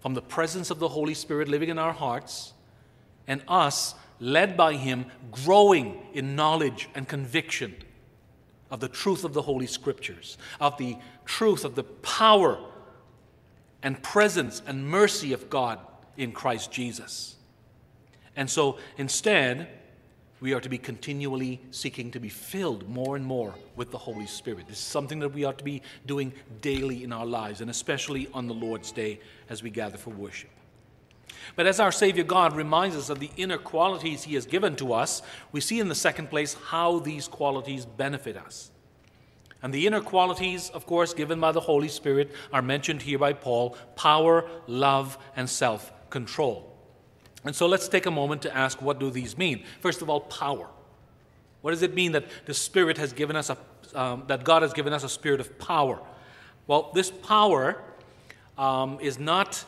from 0.00 0.14
the 0.14 0.22
presence 0.22 0.70
of 0.70 0.78
the 0.78 0.88
Holy 0.88 1.14
Spirit 1.14 1.48
living 1.48 1.68
in 1.68 1.78
our 1.78 1.92
hearts 1.92 2.54
and 3.26 3.42
us, 3.46 3.94
led 4.18 4.56
by 4.56 4.74
Him, 4.74 5.06
growing 5.30 6.00
in 6.14 6.36
knowledge 6.36 6.88
and 6.94 7.06
conviction 7.06 7.74
of 8.72 8.80
the 8.80 8.88
truth 8.88 9.22
of 9.22 9.34
the 9.34 9.42
Holy 9.42 9.66
Scriptures, 9.66 10.38
of 10.58 10.76
the 10.78 10.96
truth 11.26 11.64
of 11.64 11.74
the 11.74 11.84
power 11.84 12.58
and 13.82 14.02
presence 14.02 14.62
and 14.66 14.88
mercy 14.88 15.34
of 15.34 15.50
God 15.50 15.78
in 16.16 16.32
Christ 16.32 16.72
Jesus. 16.72 17.36
And 18.34 18.48
so 18.48 18.78
instead, 18.96 19.68
we 20.40 20.54
are 20.54 20.60
to 20.60 20.70
be 20.70 20.78
continually 20.78 21.60
seeking 21.70 22.10
to 22.12 22.18
be 22.18 22.30
filled 22.30 22.88
more 22.88 23.14
and 23.14 23.26
more 23.26 23.54
with 23.76 23.90
the 23.90 23.98
Holy 23.98 24.26
Spirit. 24.26 24.66
This 24.68 24.78
is 24.78 24.84
something 24.84 25.18
that 25.18 25.34
we 25.34 25.44
ought 25.44 25.58
to 25.58 25.64
be 25.64 25.82
doing 26.06 26.32
daily 26.62 27.04
in 27.04 27.12
our 27.12 27.26
lives, 27.26 27.60
and 27.60 27.70
especially 27.70 28.26
on 28.32 28.48
the 28.48 28.54
Lord's 28.54 28.90
Day 28.90 29.20
as 29.50 29.62
we 29.62 29.68
gather 29.68 29.98
for 29.98 30.10
worship. 30.10 30.50
But 31.56 31.66
as 31.66 31.80
our 31.80 31.92
Savior 31.92 32.24
God 32.24 32.54
reminds 32.54 32.96
us 32.96 33.10
of 33.10 33.20
the 33.20 33.30
inner 33.36 33.58
qualities 33.58 34.24
He 34.24 34.34
has 34.34 34.46
given 34.46 34.76
to 34.76 34.92
us, 34.92 35.22
we 35.52 35.60
see 35.60 35.80
in 35.80 35.88
the 35.88 35.94
second 35.94 36.30
place 36.30 36.54
how 36.66 36.98
these 36.98 37.28
qualities 37.28 37.84
benefit 37.84 38.36
us. 38.36 38.70
And 39.62 39.72
the 39.72 39.86
inner 39.86 40.00
qualities, 40.00 40.70
of 40.70 40.86
course, 40.86 41.14
given 41.14 41.38
by 41.38 41.52
the 41.52 41.60
Holy 41.60 41.88
Spirit 41.88 42.32
are 42.52 42.62
mentioned 42.62 43.02
here 43.02 43.18
by 43.18 43.32
Paul 43.32 43.76
power, 43.94 44.48
love, 44.66 45.18
and 45.36 45.48
self 45.48 45.92
control. 46.10 46.68
And 47.44 47.54
so 47.54 47.66
let's 47.66 47.88
take 47.88 48.06
a 48.06 48.10
moment 48.10 48.42
to 48.42 48.56
ask 48.56 48.82
what 48.82 48.98
do 48.98 49.10
these 49.10 49.38
mean? 49.38 49.64
First 49.80 50.02
of 50.02 50.10
all, 50.10 50.20
power. 50.20 50.68
What 51.60 51.70
does 51.70 51.82
it 51.82 51.94
mean 51.94 52.12
that 52.12 52.26
the 52.46 52.54
Spirit 52.54 52.98
has 52.98 53.12
given 53.12 53.36
us 53.36 53.50
a, 53.50 53.56
um, 53.94 54.24
that 54.26 54.44
God 54.44 54.62
has 54.62 54.72
given 54.72 54.92
us 54.92 55.04
a 55.04 55.08
spirit 55.08 55.40
of 55.40 55.58
power? 55.58 56.00
Well, 56.66 56.90
this 56.94 57.10
power 57.10 57.80
um, 58.58 58.98
is 59.00 59.18
not, 59.18 59.64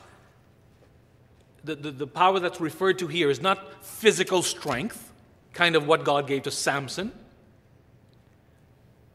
the, 1.65 1.75
the, 1.75 1.91
the 1.91 2.07
power 2.07 2.39
that's 2.39 2.61
referred 2.61 2.99
to 3.01 3.07
here 3.07 3.31
is 3.31 3.41
not 3.41 3.85
physical 3.85 4.43
strength, 4.43 5.13
kind 5.53 5.77
of 5.77 5.87
what 5.87 6.05
God 6.05 6.27
gave 6.27 6.43
to 6.45 6.51
Samson 6.51 7.13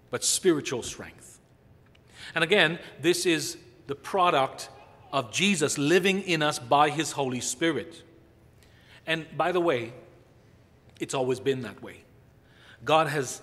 but 0.09 0.23
spiritual 0.23 0.83
strength. 0.83 1.39
And 2.35 2.43
again, 2.43 2.79
this 3.01 3.25
is 3.25 3.57
the 3.87 3.95
product 3.95 4.69
of 5.11 5.31
Jesus 5.31 5.77
living 5.77 6.21
in 6.21 6.41
us 6.41 6.59
by 6.59 6.89
his 6.89 7.11
Holy 7.11 7.39
Spirit. 7.39 8.03
And 9.07 9.25
by 9.35 9.51
the 9.51 9.59
way, 9.59 9.93
it's 10.99 11.13
always 11.13 11.39
been 11.39 11.61
that 11.63 11.81
way. 11.81 12.03
God 12.85 13.07
has 13.07 13.41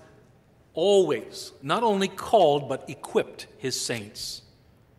always 0.74 1.52
not 1.62 1.82
only 1.82 2.08
called, 2.08 2.68
but 2.68 2.88
equipped 2.88 3.46
his 3.58 3.80
saints 3.80 4.42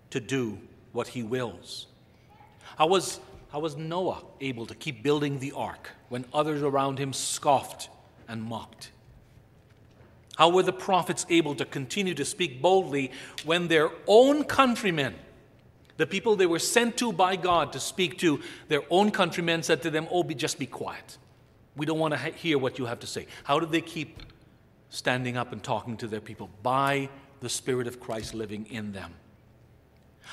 to 0.09 0.19
do 0.19 0.59
what 0.91 1.09
he 1.09 1.23
wills. 1.23 1.87
I 2.77 2.85
was, 2.85 3.19
how 3.49 3.60
was 3.60 3.77
Noah 3.77 4.23
able 4.41 4.65
to 4.65 4.75
keep 4.75 5.03
building 5.03 5.39
the 5.39 5.53
ark 5.53 5.91
when 6.10 6.25
others 6.33 6.62
around 6.62 6.99
him 6.99 7.13
scoffed 7.13 7.89
and 8.27 8.43
mocked? 8.43 8.91
How 10.38 10.49
were 10.49 10.63
the 10.63 10.73
prophets 10.73 11.25
able 11.29 11.55
to 11.55 11.65
continue 11.65 12.13
to 12.13 12.25
speak 12.25 12.62
boldly 12.62 13.12
when 13.43 13.69
their 13.69 13.89
own 14.05 14.43
countrymen, 14.43 15.15
the 15.97 16.05
people 16.05 16.36
they 16.36 16.45
were 16.45 16.60
sent 16.60 16.97
to 16.97 17.12
by 17.12 17.36
God 17.36 17.73
to 17.73 17.79
speak 17.79 18.19
to, 18.19 18.41
their 18.67 18.83
own 18.91 19.10
countrymen 19.10 19.63
said 19.63 19.81
to 19.81 19.89
them, 19.89 20.07
Oh, 20.12 20.23
be, 20.23 20.36
just 20.36 20.60
be 20.60 20.67
quiet. 20.67 21.17
We 21.75 21.86
don't 21.86 21.99
want 21.99 22.13
to 22.13 22.19
hear 22.19 22.57
what 22.60 22.77
you 22.77 22.86
have 22.86 22.99
to 22.99 23.07
say. 23.07 23.27
How 23.45 23.60
did 23.60 23.71
they 23.71 23.81
keep 23.81 24.21
standing 24.89 25.38
up 25.38 25.53
and 25.53 25.63
talking 25.63 25.97
to 25.97 26.07
their 26.07 26.21
people? 26.21 26.49
By 26.62 27.10
the 27.39 27.49
Spirit 27.49 27.88
of 27.88 27.99
Christ 27.99 28.33
living 28.33 28.67
in 28.67 28.91
them. 28.91 29.13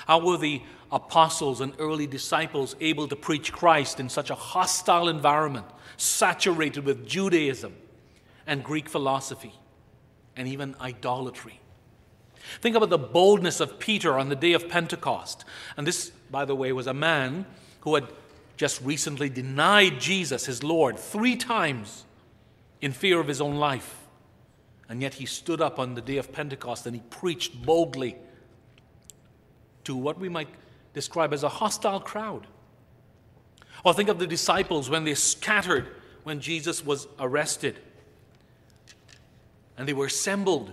How 0.07 0.25
were 0.25 0.37
the 0.37 0.63
apostles 0.93 1.61
and 1.61 1.75
early 1.79 2.07
disciples 2.07 2.77
able 2.81 3.09
to 3.09 3.17
preach 3.17 3.53
Christ 3.53 4.01
in 4.01 4.09
such 4.09 4.31
a 4.31 4.35
hostile 4.35 5.09
environment, 5.09 5.67
saturated 5.97 6.85
with 6.85 7.07
Judaism 7.07 7.75
and 8.47 8.63
Greek 8.63 8.89
philosophy? 8.89 9.55
and 10.37 10.49
even 10.49 10.75
idolatry. 10.81 11.61
Think 12.61 12.77
about 12.77 12.91
the 12.91 12.99
boldness 12.99 13.61
of 13.61 13.79
Peter 13.79 14.19
on 14.19 14.29
the 14.29 14.37
day 14.37 14.53
of 14.53 14.69
Pentecost. 14.69 15.45
And 15.77 15.87
this, 15.87 16.11
by 16.31 16.45
the 16.45 16.55
way, 16.55 16.73
was 16.73 16.87
a 16.87 16.95
man 16.95 17.47
who 17.81 17.95
had 17.95 18.09
just 18.57 18.81
recently 18.83 19.29
denied 19.29 20.01
Jesus, 20.01 20.47
his 20.47 20.63
Lord, 20.63 20.99
three 20.99 21.37
times 21.37 22.05
in 22.81 22.93
fear 22.93 23.19
of 23.19 23.29
his 23.29 23.41
own 23.41 23.57
life. 23.57 24.07
And 24.89 25.01
yet 25.01 25.15
he 25.15 25.27
stood 25.27 25.61
up 25.61 25.79
on 25.79 25.95
the 25.95 26.03
day 26.03 26.19
of 26.19 26.33
Pentecost 26.33 26.87
and 26.87 26.95
he 26.95 27.03
preached 27.09 27.65
boldly 27.65 28.17
to 29.85 29.97
what 29.97 30.19
we 30.19 30.29
might 30.29 30.49
describe 30.93 31.33
as 31.33 31.43
a 31.43 31.49
hostile 31.49 32.01
crowd. 32.01 32.47
Or 33.85 33.93
think 33.93 34.09
of 34.09 34.19
the 34.19 34.27
disciples 34.27 34.89
when 34.89 35.05
they 35.05 35.15
scattered 35.15 35.89
when 36.23 36.41
Jesus 36.41 36.85
was 36.85 37.07
arrested 37.19 37.79
and 39.77 39.89
they 39.89 39.93
were 39.93 40.07
assembled 40.07 40.73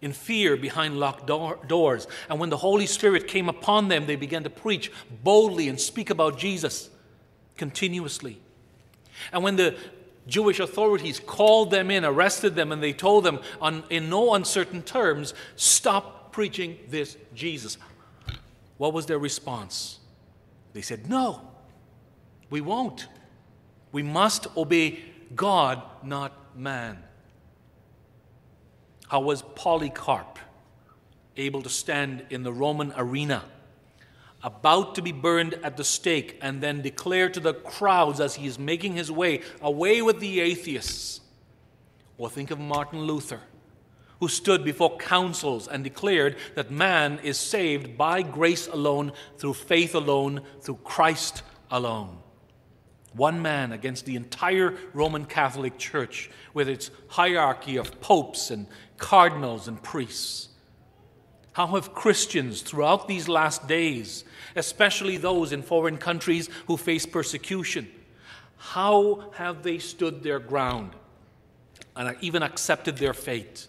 in 0.00 0.12
fear 0.12 0.56
behind 0.56 0.98
locked 0.98 1.26
door- 1.26 1.58
doors. 1.66 2.06
And 2.28 2.40
when 2.40 2.50
the 2.50 2.56
Holy 2.56 2.86
Spirit 2.86 3.28
came 3.28 3.48
upon 3.48 3.88
them, 3.88 4.06
they 4.06 4.16
began 4.16 4.42
to 4.44 4.50
preach 4.50 4.90
boldly 5.22 5.68
and 5.68 5.80
speak 5.80 6.10
about 6.10 6.38
Jesus 6.38 6.90
continuously. 7.56 8.40
And 9.32 9.42
when 9.42 9.56
the 9.56 9.76
Jewish 10.26 10.60
authorities 10.60 11.20
called 11.20 11.70
them 11.70 11.90
in, 11.90 12.04
arrested 12.04 12.54
them, 12.54 12.72
and 12.72 12.82
they 12.82 12.92
told 12.92 13.24
them 13.24 13.40
on, 13.60 13.84
in 13.90 14.08
no 14.08 14.34
uncertain 14.34 14.82
terms, 14.82 15.34
stop 15.56 16.32
preaching 16.32 16.78
this 16.88 17.16
Jesus. 17.34 17.76
What 18.80 18.94
was 18.94 19.04
their 19.04 19.18
response? 19.18 19.98
They 20.72 20.80
said, 20.80 21.10
No, 21.10 21.42
we 22.48 22.62
won't. 22.62 23.08
We 23.92 24.02
must 24.02 24.46
obey 24.56 25.00
God, 25.34 25.82
not 26.02 26.56
man. 26.56 26.96
How 29.08 29.20
was 29.20 29.42
Polycarp 29.54 30.38
able 31.36 31.60
to 31.60 31.68
stand 31.68 32.24
in 32.30 32.42
the 32.42 32.54
Roman 32.54 32.94
arena, 32.96 33.44
about 34.42 34.94
to 34.94 35.02
be 35.02 35.12
burned 35.12 35.58
at 35.62 35.76
the 35.76 35.84
stake, 35.84 36.38
and 36.40 36.62
then 36.62 36.80
declare 36.80 37.28
to 37.28 37.38
the 37.38 37.52
crowds 37.52 38.18
as 38.18 38.36
he 38.36 38.46
is 38.46 38.58
making 38.58 38.94
his 38.94 39.12
way, 39.12 39.42
away 39.60 40.00
with 40.00 40.20
the 40.20 40.40
atheists? 40.40 41.20
Or 42.16 42.30
think 42.30 42.50
of 42.50 42.58
Martin 42.58 43.02
Luther, 43.02 43.42
who 44.20 44.28
stood 44.28 44.64
before 44.64 44.96
councils 44.98 45.66
and 45.66 45.82
declared 45.82 46.36
that 46.54 46.70
man 46.70 47.18
is 47.22 47.38
saved 47.38 47.96
by 47.96 48.22
grace 48.22 48.68
alone, 48.68 49.12
through 49.38 49.54
faith 49.54 49.94
alone, 49.94 50.42
through 50.60 50.78
Christ 50.84 51.42
alone. 51.70 52.18
One 53.14 53.42
man 53.42 53.72
against 53.72 54.04
the 54.04 54.16
entire 54.16 54.76
Roman 54.92 55.24
Catholic 55.24 55.78
Church 55.78 56.30
with 56.54 56.68
its 56.68 56.90
hierarchy 57.08 57.76
of 57.76 58.00
popes 58.00 58.50
and 58.50 58.66
cardinals 58.98 59.66
and 59.66 59.82
priests. 59.82 60.48
How 61.52 61.68
have 61.68 61.94
Christians 61.94 62.60
throughout 62.60 63.08
these 63.08 63.26
last 63.26 63.66
days, 63.66 64.24
especially 64.54 65.16
those 65.16 65.50
in 65.50 65.62
foreign 65.62 65.96
countries 65.96 66.48
who 66.66 66.76
face 66.76 67.06
persecution, 67.06 67.90
how 68.56 69.30
have 69.32 69.62
they 69.62 69.78
stood 69.78 70.22
their 70.22 70.38
ground 70.38 70.92
and 71.96 72.16
even 72.20 72.42
accepted 72.42 72.98
their 72.98 73.14
fate 73.14 73.66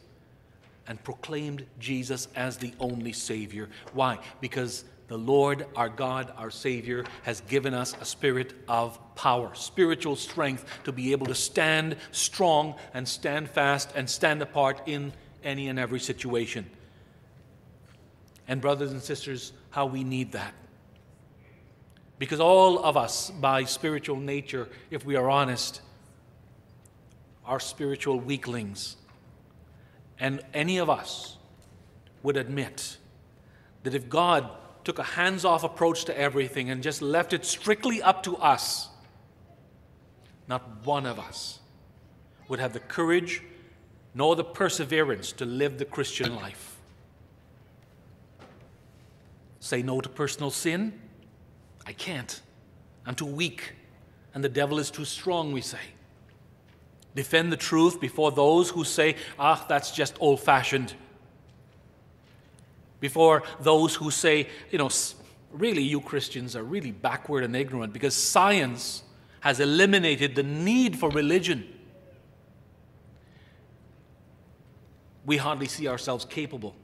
and 0.91 1.01
proclaimed 1.06 1.65
Jesus 1.80 2.27
as 2.36 2.58
the 2.58 2.73
only 2.82 3.13
Savior? 3.13 3.69
Why? 3.93 4.19
Because 4.41 4.84
the 5.08 5.17
Lord, 5.17 5.65
our 5.73 5.88
God, 5.88 6.34
our 6.36 6.51
Savior, 6.51 7.06
has 7.23 7.39
given 7.47 7.73
us 7.73 7.95
a 8.01 8.06
spirit 8.06 8.54
of 8.67 8.99
power, 9.15 9.56
spiritual 9.56 10.17
strength 10.17 10.65
to 10.84 10.91
be 10.91 11.13
able 11.13 11.27
to 11.27 11.36
stand 11.36 11.95
strong 12.12 12.75
and 12.93 13.08
stand 13.08 13.49
fast 13.49 13.89
and 13.95 14.10
stand 14.10 14.41
apart 14.41 14.82
in 14.86 15.13
any 15.45 15.69
and 15.69 15.80
every 15.80 16.01
situation. 16.01 16.69
And, 18.49 18.60
brothers 18.60 18.91
and 18.91 19.01
sisters, 19.01 19.54
how 19.69 19.86
we 19.86 20.04
need 20.04 20.34
that. 20.34 20.54
Because 22.19 22.41
all 22.41 22.84
of 22.84 22.97
us, 22.97 23.30
by 23.30 23.63
spiritual 23.63 24.17
nature, 24.17 24.67
if 24.89 25.06
we 25.06 25.15
are 25.15 25.30
honest, 25.30 25.80
are 27.45 27.62
spiritual 27.62 28.19
weaklings. 28.19 28.97
And 30.21 30.39
any 30.53 30.77
of 30.77 30.88
us 30.88 31.38
would 32.21 32.38
admit 32.38 32.97
that 33.81 33.95
if 33.95 34.07
God 34.07 34.51
took 34.84 34.99
a 34.99 35.03
hands 35.03 35.43
off 35.43 35.63
approach 35.63 36.05
to 36.05 36.17
everything 36.17 36.69
and 36.69 36.84
just 36.84 37.01
left 37.01 37.34
it 37.34 37.43
strictly 37.43 38.03
up 38.03 38.21
to 38.23 38.38
us, 38.38 38.89
not 40.47 40.86
one 40.86 41.07
of 41.07 41.17
us 41.19 41.60
would 42.47 42.60
have 42.60 42.71
the 42.71 42.79
courage 42.79 43.41
nor 44.13 44.36
the 44.36 44.43
perseverance 44.43 45.31
to 45.31 45.45
live 45.45 45.79
the 45.79 45.86
Christian 45.86 46.36
life. 46.36 46.77
Say 49.60 49.81
no 49.81 50.01
to 50.01 50.10
personal 50.10 50.51
sin? 50.51 50.99
I 51.88 51.93
can't. 51.93 52.41
I'm 53.07 53.15
too 53.15 53.25
weak, 53.25 53.73
and 54.36 54.43
the 54.43 54.49
devil 54.49 54.77
is 54.77 54.91
too 54.91 55.05
strong, 55.05 55.51
we 55.51 55.62
say. 55.62 55.79
Defend 57.15 57.52
the 57.52 57.58
truth 57.58 58.00
before 58.00 58.32
those 58.32 58.69
who 58.69 58.84
say, 58.84 59.15
ah, 59.38 59.65
that's 59.67 59.91
just 59.91 60.15
old 60.19 60.39
fashioned 60.39 60.93
before 63.02 63.43
those 63.60 63.95
who 63.95 64.10
say, 64.10 64.47
you 64.69 64.78
know, 64.78 64.89
really, 65.52 65.82
you 65.82 66.00
Christians 66.00 66.56
are 66.56 66.63
really 66.63 66.91
backward 66.91 67.43
and 67.43 67.54
ignorant 67.54 67.91
because 67.91 68.15
science 68.15 69.04
has 69.41 69.60
eliminated 69.60 70.36
the 70.36 70.43
need 70.43 70.97
for 70.97 71.10
religion. 71.10 71.67
We 75.26 75.38
hardly 75.38 75.67
see 75.67 75.88
ourselves 75.88 76.24
capable 76.26 76.76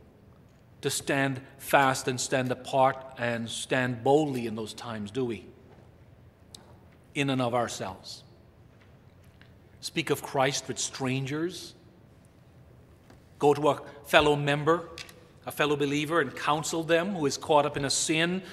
to 0.82 0.90
stand 0.90 1.40
fast 1.60 2.08
and 2.08 2.20
stand 2.20 2.52
apart 2.52 2.98
and 3.18 3.50
stand 3.50 4.04
boldly 4.04 4.48
in 4.48 4.56
those 4.56 4.74
times, 4.74 5.12
do 5.12 5.24
we? 5.24 5.46
In 7.16 7.30
and 7.30 7.42
of 7.42 7.54
ourselves. 7.54 8.24
Speak 9.88 10.10
of 10.10 10.22
Christ 10.22 10.68
with 10.68 10.78
strangers. 10.78 11.74
Go 13.40 13.54
to 13.54 13.70
a 13.70 13.82
fellow 14.06 14.36
member 14.36 14.90
a 15.48 15.52
fellow 15.52 15.78
believer 15.78 16.20
and 16.20 16.36
counsel 16.36 16.84
them 16.84 17.16
who 17.16 17.26
is 17.26 17.38
caught 17.38 17.66
up 17.66 17.78
in 17.78 17.86
a 17.86 17.90
sin. 17.90 18.44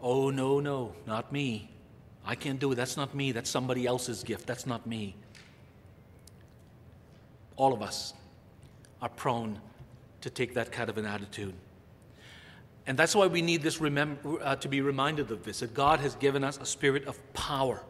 Oh, 0.00 0.30
no, 0.30 0.60
no, 0.60 0.94
not 1.04 1.32
me. 1.32 1.68
I 2.24 2.36
can't 2.36 2.60
do 2.60 2.70
it. 2.70 2.76
That's 2.76 2.96
not 2.96 3.14
me. 3.16 3.32
That's 3.32 3.50
somebody 3.50 3.84
else's 3.84 4.22
gift. 4.22 4.46
That's 4.46 4.64
not 4.64 4.86
me. 4.86 5.16
All 7.56 7.72
of 7.72 7.82
us 7.82 8.14
are 9.02 9.08
prone 9.08 9.58
to 10.20 10.30
take 10.30 10.54
that 10.54 10.70
kind 10.70 10.88
of 10.88 10.98
an 10.98 11.04
attitude. 11.04 11.54
And 12.86 12.96
that's 12.96 13.16
why 13.16 13.26
we 13.26 13.42
need 13.42 13.62
this 13.62 13.80
uh, 13.80 14.56
to 14.56 14.68
be 14.68 14.80
reminded 14.80 15.32
of 15.32 15.42
this 15.42 15.60
that 15.60 15.74
God 15.74 15.98
has 15.98 16.14
given 16.14 16.44
us 16.44 16.58
a 16.62 16.66
spirit 16.66 17.06
of 17.06 17.18
power. 17.32 17.82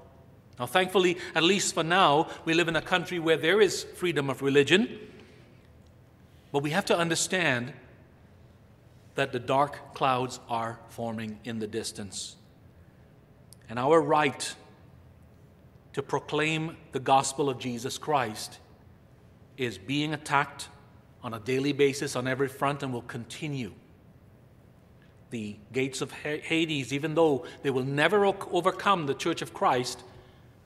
Now, 0.58 0.66
thankfully, 0.66 1.18
at 1.34 1.42
least 1.42 1.74
for 1.74 1.82
now, 1.82 2.28
we 2.44 2.54
live 2.54 2.68
in 2.68 2.76
a 2.76 2.82
country 2.82 3.18
where 3.18 3.36
there 3.36 3.60
is 3.60 3.84
freedom 3.84 4.30
of 4.30 4.42
religion. 4.42 4.98
But 6.50 6.62
we 6.62 6.70
have 6.70 6.86
to 6.86 6.96
understand 6.96 7.72
that 9.16 9.32
the 9.32 9.38
dark 9.38 9.94
clouds 9.94 10.40
are 10.48 10.78
forming 10.88 11.38
in 11.44 11.58
the 11.58 11.66
distance. 11.66 12.36
And 13.68 13.78
our 13.78 14.00
right 14.00 14.54
to 15.94 16.02
proclaim 16.02 16.76
the 16.92 17.00
gospel 17.00 17.48
of 17.48 17.58
Jesus 17.58 17.98
Christ 17.98 18.58
is 19.56 19.78
being 19.78 20.14
attacked 20.14 20.68
on 21.22 21.34
a 21.34 21.40
daily 21.40 21.72
basis 21.72 22.14
on 22.14 22.28
every 22.28 22.48
front 22.48 22.82
and 22.82 22.92
will 22.92 23.02
continue 23.02 23.72
the 25.30 25.56
gates 25.72 26.00
of 26.00 26.12
Hades, 26.12 26.92
even 26.92 27.14
though 27.14 27.46
they 27.62 27.70
will 27.70 27.84
never 27.84 28.24
overcome 28.26 29.06
the 29.06 29.14
church 29.14 29.42
of 29.42 29.52
Christ, 29.52 30.02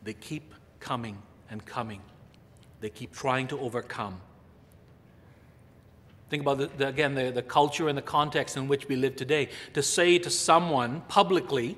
they 0.03 0.15
keep 0.15 0.55
coming 0.79 1.19
and 1.51 1.65
coming. 1.65 2.01
They 2.81 2.91
keep 2.91 3.13
trying 3.13 3.49
to 3.49 3.61
overcome. 3.61 4.21
Think 6.31 6.43
about, 6.43 6.59
the, 6.59 6.67
the, 6.69 6.87
again, 6.87 7.15
the, 7.15 7.31
the 7.31 7.43
culture 7.43 7.89
and 7.89 7.99
the 7.99 8.03
context 8.03 8.57
in 8.57 8.69
which 8.69 8.89
we 8.89 8.97
live 8.97 9.17
today. 9.17 9.49
To 9.75 9.83
say 9.83 10.19
to 10.19 10.31
someone 10.31 11.03
publicly, 11.09 11.77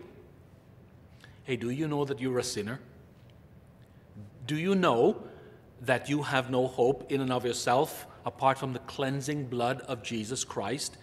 hey, 1.45 1.57
do 1.57 1.71
you 1.71 1.89
know 1.89 2.05
that 2.05 2.21
you're 2.21 2.39
a 2.39 2.45
sinner? 2.45 2.79
Do 4.47 4.57
you 4.57 4.75
know 4.75 5.23
that 5.81 6.09
you 6.09 6.23
have 6.23 6.51
no 6.51 6.67
hope 6.67 7.11
in 7.11 7.21
and 7.21 7.33
of 7.33 7.45
yourself 7.45 8.07
apart 8.27 8.59
from 8.59 8.73
the 8.73 8.79
cleansing 8.81 9.47
blood 9.47 9.81
of 9.83 10.03
Jesus 10.03 10.45
Christ? 10.45 10.99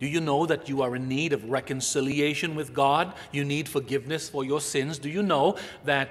Do 0.00 0.06
you 0.06 0.20
know 0.20 0.46
that 0.46 0.68
you 0.68 0.82
are 0.82 0.94
in 0.94 1.08
need 1.08 1.32
of 1.32 1.50
reconciliation 1.50 2.54
with 2.54 2.72
God? 2.72 3.14
You 3.32 3.44
need 3.44 3.68
forgiveness 3.68 4.28
for 4.28 4.44
your 4.44 4.60
sins? 4.60 4.98
Do 4.98 5.08
you 5.08 5.22
know 5.22 5.56
that 5.84 6.10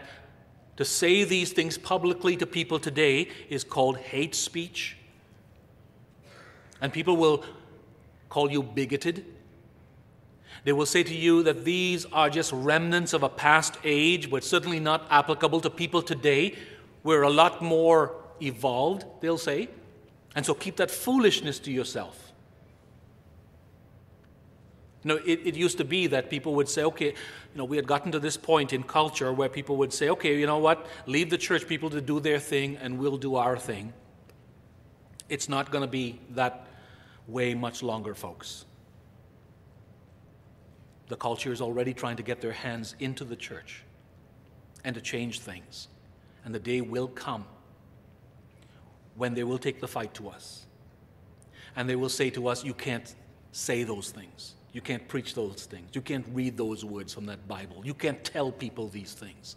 to 0.76 0.84
say 0.84 1.24
these 1.24 1.54
things 1.54 1.78
publicly 1.78 2.36
to 2.38 2.46
people 2.46 2.80
today 2.80 3.30
is 3.50 3.64
called 3.64 3.98
hate 3.98 4.36
speech? 4.36 4.98
And 6.82 6.92
people 6.92 7.18
will 7.18 7.44
call 8.30 8.52
you 8.52 8.62
bigoted. 8.62 9.26
They 10.64 10.74
will 10.74 10.86
say 10.86 11.04
to 11.04 11.16
you 11.16 11.44
that 11.44 11.64
these 11.64 12.06
are 12.08 12.30
just 12.30 12.52
remnants 12.52 13.14
of 13.14 13.24
a 13.24 13.30
past 13.30 13.78
age, 13.86 14.30
but 14.30 14.44
certainly 14.44 14.82
not 14.82 15.08
applicable 15.10 15.62
to 15.62 15.70
people 15.70 16.02
today. 16.02 16.56
We're 17.04 17.22
a 17.22 17.30
lot 17.30 17.62
more 17.62 18.16
evolved, 18.42 19.06
they'll 19.22 19.38
say. 19.38 19.70
And 20.36 20.46
so 20.46 20.54
keep 20.54 20.76
that 20.76 20.92
foolishness 20.92 21.58
to 21.60 21.72
yourself. 21.72 22.34
You 25.04 25.10
know, 25.10 25.16
it, 25.26 25.42
it 25.46 25.56
used 25.56 25.78
to 25.78 25.86
be 25.86 26.08
that 26.08 26.30
people 26.30 26.56
would 26.56 26.68
say, 26.68 26.84
okay, 26.84 27.08
you 27.08 27.14
know, 27.56 27.66
we 27.66 27.78
had 27.78 27.88
gotten 27.88 28.12
to 28.12 28.20
this 28.20 28.36
point 28.36 28.74
in 28.74 28.84
culture 28.84 29.32
where 29.32 29.50
people 29.50 29.78
would 29.78 29.94
say, 29.94 30.10
okay, 30.10 30.38
you 30.38 30.48
know 30.48 30.58
what, 30.58 30.86
leave 31.06 31.30
the 31.30 31.38
church 31.38 31.68
people 31.68 31.90
to 31.92 32.02
do 32.02 32.20
their 32.20 32.40
thing 32.40 32.78
and 32.78 32.98
we'll 32.98 33.18
do 33.18 33.36
our 33.36 33.58
thing. 33.58 33.94
It's 35.30 35.50
not 35.50 35.72
going 35.72 35.84
to 35.84 35.90
be 35.90 36.20
that 36.32 36.68
way 37.28 37.54
much 37.54 37.84
longer, 37.84 38.16
folks. 38.16 38.66
The 41.10 41.16
culture 41.16 41.52
is 41.52 41.62
already 41.62 41.94
trying 41.94 42.18
to 42.18 42.24
get 42.24 42.42
their 42.42 42.52
hands 42.52 42.96
into 43.00 43.24
the 43.24 43.36
church 43.36 43.84
and 44.84 44.96
to 44.96 45.02
change 45.02 45.40
things. 45.40 45.88
And 46.44 46.54
the 46.54 46.60
day 46.60 46.82
will 46.82 47.08
come 47.08 47.46
when 49.16 49.34
they 49.34 49.44
will 49.44 49.58
take 49.58 49.80
the 49.80 49.88
fight 49.88 50.14
to 50.16 50.30
us. 50.30 50.66
And 51.76 51.90
they 51.90 51.96
will 51.96 52.10
say 52.10 52.30
to 52.32 52.48
us, 52.48 52.64
You 52.64 52.74
can't 52.74 53.14
say 53.52 53.84
those 53.84 54.12
things. 54.12 54.57
You 54.78 54.82
can't 54.82 55.08
preach 55.08 55.34
those 55.34 55.66
things. 55.66 55.90
You 55.94 56.02
can't 56.02 56.28
read 56.34 56.56
those 56.56 56.86
words 56.86 57.12
from 57.12 57.26
that 57.26 57.48
Bible. 57.48 57.82
You 57.84 57.96
can't 57.96 58.24
tell 58.24 58.52
people 58.52 58.90
these 58.90 59.12
things. 59.12 59.56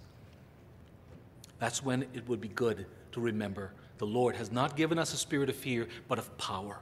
That's 1.58 1.84
when 1.84 2.04
it 2.14 2.26
would 2.26 2.40
be 2.40 2.48
good 2.48 2.86
to 3.12 3.20
remember 3.20 3.74
the 3.98 4.06
Lord 4.06 4.34
has 4.36 4.50
not 4.50 4.78
given 4.78 4.98
us 4.98 5.12
a 5.12 5.18
spirit 5.18 5.50
of 5.50 5.56
fear, 5.56 5.88
but 6.08 6.18
of 6.18 6.38
power. 6.38 6.78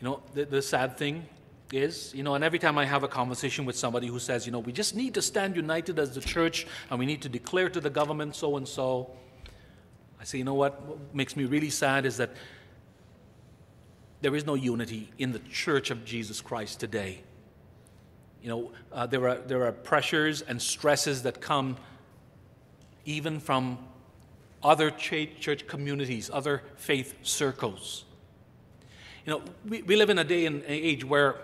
You 0.00 0.04
know, 0.04 0.22
the, 0.34 0.44
the 0.44 0.62
sad 0.62 0.96
thing 0.96 1.26
is, 1.72 2.14
you 2.14 2.22
know, 2.22 2.36
and 2.36 2.44
every 2.44 2.60
time 2.60 2.78
I 2.78 2.84
have 2.84 3.02
a 3.02 3.08
conversation 3.08 3.64
with 3.64 3.76
somebody 3.76 4.06
who 4.06 4.20
says, 4.20 4.46
you 4.46 4.52
know, 4.52 4.60
we 4.60 4.70
just 4.70 4.94
need 4.94 5.14
to 5.14 5.20
stand 5.20 5.56
united 5.56 5.98
as 5.98 6.14
the 6.14 6.20
church 6.20 6.68
and 6.90 7.00
we 7.00 7.06
need 7.06 7.22
to 7.22 7.28
declare 7.28 7.68
to 7.70 7.80
the 7.80 7.90
government 7.90 8.36
so 8.36 8.56
and 8.56 8.68
so, 8.68 9.10
I 10.20 10.22
say, 10.22 10.38
you 10.38 10.44
know 10.44 10.54
what, 10.54 10.80
what 10.80 11.12
makes 11.12 11.34
me 11.34 11.44
really 11.44 11.70
sad 11.70 12.06
is 12.06 12.18
that 12.18 12.30
there 14.20 14.34
is 14.34 14.44
no 14.44 14.54
unity 14.54 15.10
in 15.18 15.32
the 15.32 15.38
church 15.38 15.90
of 15.90 16.04
Jesus 16.04 16.40
Christ 16.40 16.80
today. 16.80 17.20
You 18.42 18.48
know, 18.48 18.72
uh, 18.92 19.06
there, 19.06 19.28
are, 19.28 19.38
there 19.38 19.64
are 19.64 19.72
pressures 19.72 20.42
and 20.42 20.60
stresses 20.60 21.22
that 21.22 21.40
come 21.40 21.76
even 23.04 23.40
from 23.40 23.78
other 24.62 24.90
church 24.90 25.66
communities, 25.66 26.30
other 26.32 26.62
faith 26.76 27.14
circles. 27.22 28.04
You 29.24 29.34
know, 29.34 29.42
we, 29.66 29.82
we 29.82 29.96
live 29.96 30.10
in 30.10 30.18
a 30.18 30.24
day 30.24 30.46
and 30.46 30.62
age 30.66 31.04
where, 31.04 31.36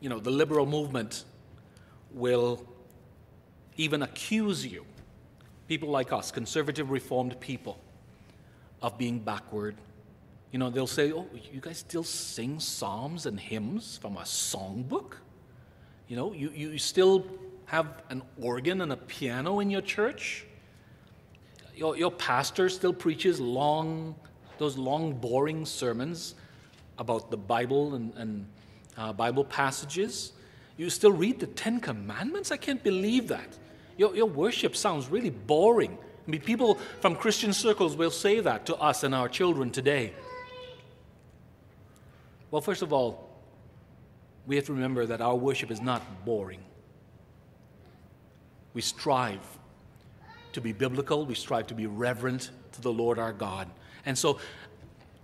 you 0.00 0.08
know, 0.08 0.18
the 0.18 0.30
liberal 0.30 0.66
movement 0.66 1.24
will 2.12 2.64
even 3.76 4.02
accuse 4.02 4.66
you, 4.66 4.84
people 5.68 5.88
like 5.88 6.12
us, 6.12 6.30
conservative 6.30 6.90
reformed 6.90 7.38
people, 7.40 7.78
of 8.80 8.98
being 8.98 9.18
backward 9.18 9.76
you 10.52 10.58
know, 10.58 10.68
they'll 10.68 10.86
say, 10.86 11.12
Oh, 11.12 11.26
you 11.50 11.60
guys 11.60 11.78
still 11.78 12.04
sing 12.04 12.60
psalms 12.60 13.26
and 13.26 13.40
hymns 13.40 13.96
from 13.96 14.18
a 14.18 14.20
songbook? 14.20 15.14
You 16.08 16.16
know, 16.16 16.32
you, 16.34 16.50
you 16.50 16.78
still 16.78 17.24
have 17.64 18.02
an 18.10 18.22
organ 18.40 18.82
and 18.82 18.92
a 18.92 18.96
piano 18.96 19.60
in 19.60 19.70
your 19.70 19.80
church? 19.80 20.44
Your, 21.74 21.96
your 21.96 22.10
pastor 22.10 22.68
still 22.68 22.92
preaches 22.92 23.40
long, 23.40 24.14
those 24.58 24.76
long, 24.76 25.14
boring 25.14 25.64
sermons 25.64 26.34
about 26.98 27.30
the 27.30 27.38
Bible 27.38 27.94
and, 27.94 28.12
and 28.16 28.46
uh, 28.98 29.14
Bible 29.14 29.44
passages? 29.44 30.32
You 30.76 30.90
still 30.90 31.12
read 31.12 31.40
the 31.40 31.46
Ten 31.46 31.80
Commandments? 31.80 32.52
I 32.52 32.58
can't 32.58 32.82
believe 32.82 33.28
that. 33.28 33.56
Your, 33.96 34.14
your 34.14 34.26
worship 34.26 34.76
sounds 34.76 35.08
really 35.08 35.30
boring. 35.30 35.96
I 36.26 36.30
mean, 36.30 36.42
people 36.42 36.78
from 37.00 37.16
Christian 37.16 37.54
circles 37.54 37.96
will 37.96 38.10
say 38.10 38.40
that 38.40 38.66
to 38.66 38.76
us 38.76 39.02
and 39.02 39.14
our 39.14 39.30
children 39.30 39.70
today. 39.70 40.12
Well, 42.52 42.60
first 42.60 42.82
of 42.82 42.92
all, 42.92 43.30
we 44.46 44.56
have 44.56 44.66
to 44.66 44.74
remember 44.74 45.06
that 45.06 45.22
our 45.22 45.34
worship 45.34 45.70
is 45.70 45.80
not 45.80 46.24
boring. 46.26 46.60
We 48.74 48.82
strive 48.82 49.40
to 50.52 50.60
be 50.60 50.72
biblical, 50.72 51.24
we 51.24 51.34
strive 51.34 51.68
to 51.68 51.74
be 51.74 51.86
reverent 51.86 52.50
to 52.72 52.82
the 52.82 52.92
Lord 52.92 53.18
our 53.18 53.32
God. 53.32 53.70
And 54.04 54.18
so, 54.18 54.38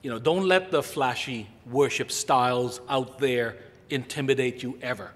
you 0.03 0.11
know, 0.11 0.19
don't 0.19 0.45
let 0.45 0.71
the 0.71 0.83
flashy 0.83 1.49
worship 1.67 2.11
styles 2.11 2.81
out 2.89 3.19
there 3.19 3.57
intimidate 3.91 4.63
you 4.63 4.79
ever. 4.81 5.13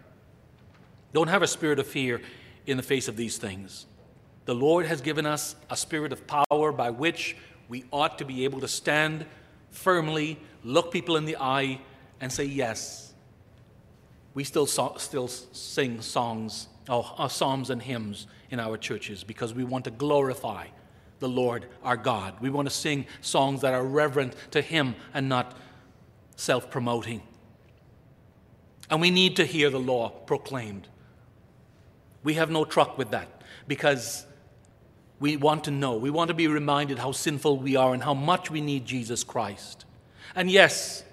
Don't 1.15 1.29
have 1.29 1.41
a 1.41 1.47
spirit 1.47 1.79
of 1.79 1.87
fear 1.87 2.21
in 2.67 2.77
the 2.77 2.83
face 2.83 3.09
of 3.09 3.17
these 3.17 3.39
things. 3.39 3.87
The 4.45 4.55
Lord 4.55 4.85
has 4.85 5.01
given 5.01 5.25
us 5.25 5.57
a 5.71 5.77
spirit 5.79 6.13
of 6.13 6.27
power 6.27 6.73
by 6.73 6.91
which 6.91 7.37
we 7.71 7.85
ought 7.91 8.19
to 8.19 8.27
be 8.27 8.45
able 8.45 8.61
to 8.61 8.69
stand 8.69 9.25
firmly, 9.71 10.39
look 10.63 10.93
people 10.93 11.17
in 11.17 11.25
the 11.25 11.39
eye, 11.41 11.81
and 12.23 12.33
say 12.33 12.45
yes. 12.45 13.13
We 14.33 14.45
still, 14.45 14.65
so, 14.65 14.95
still 14.97 15.29
sing 15.29 16.01
songs, 16.01 16.69
oh, 16.89 17.15
uh, 17.19 17.29
psalms 17.29 17.69
and 17.69 17.83
hymns 17.83 18.27
in 18.49 18.61
our 18.61 18.79
churches 18.79 19.25
because 19.25 19.53
we 19.53 19.65
want 19.65 19.85
to 19.85 19.91
glorify 19.91 20.69
the 21.19 21.29
Lord 21.29 21.67
our 21.83 21.97
God. 21.97 22.35
We 22.41 22.49
want 22.49 22.69
to 22.69 22.75
sing 22.75 23.07
songs 23.21 23.61
that 23.61 23.75
are 23.75 23.85
reverent 23.85 24.35
to 24.53 24.63
Him 24.63 24.95
and 25.13 25.29
not 25.29 25.55
self 26.37 26.71
promoting. 26.71 27.23
And 28.89 29.01
we 29.01 29.11
need 29.11 29.37
to 29.37 29.45
hear 29.45 29.69
the 29.69 29.81
law 29.81 30.09
proclaimed. 30.09 30.89
We 32.23 32.35
have 32.35 32.51
no 32.51 32.65
truck 32.65 32.97
with 32.97 33.11
that 33.11 33.43
because 33.67 34.27
we 35.19 35.37
want 35.37 35.65
to 35.65 35.71
know, 35.71 35.97
we 35.97 36.11
want 36.11 36.29
to 36.29 36.35
be 36.35 36.47
reminded 36.47 36.99
how 36.99 37.13
sinful 37.13 37.59
we 37.59 37.75
are 37.75 37.93
and 37.93 38.03
how 38.03 38.15
much 38.15 38.51
we 38.51 38.61
need 38.61 38.87
Jesus 38.87 39.25
Christ. 39.25 39.85
And 40.37 40.51
yes, 40.51 41.05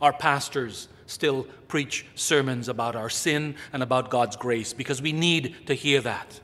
our 0.00 0.12
pastors 0.12 0.88
still 1.06 1.46
preach 1.68 2.06
sermons 2.14 2.68
about 2.68 2.96
our 2.96 3.08
sin 3.08 3.54
and 3.72 3.82
about 3.82 4.10
God's 4.10 4.36
grace 4.36 4.72
because 4.72 5.00
we 5.00 5.12
need 5.12 5.66
to 5.66 5.74
hear 5.74 6.00
that. 6.00 6.40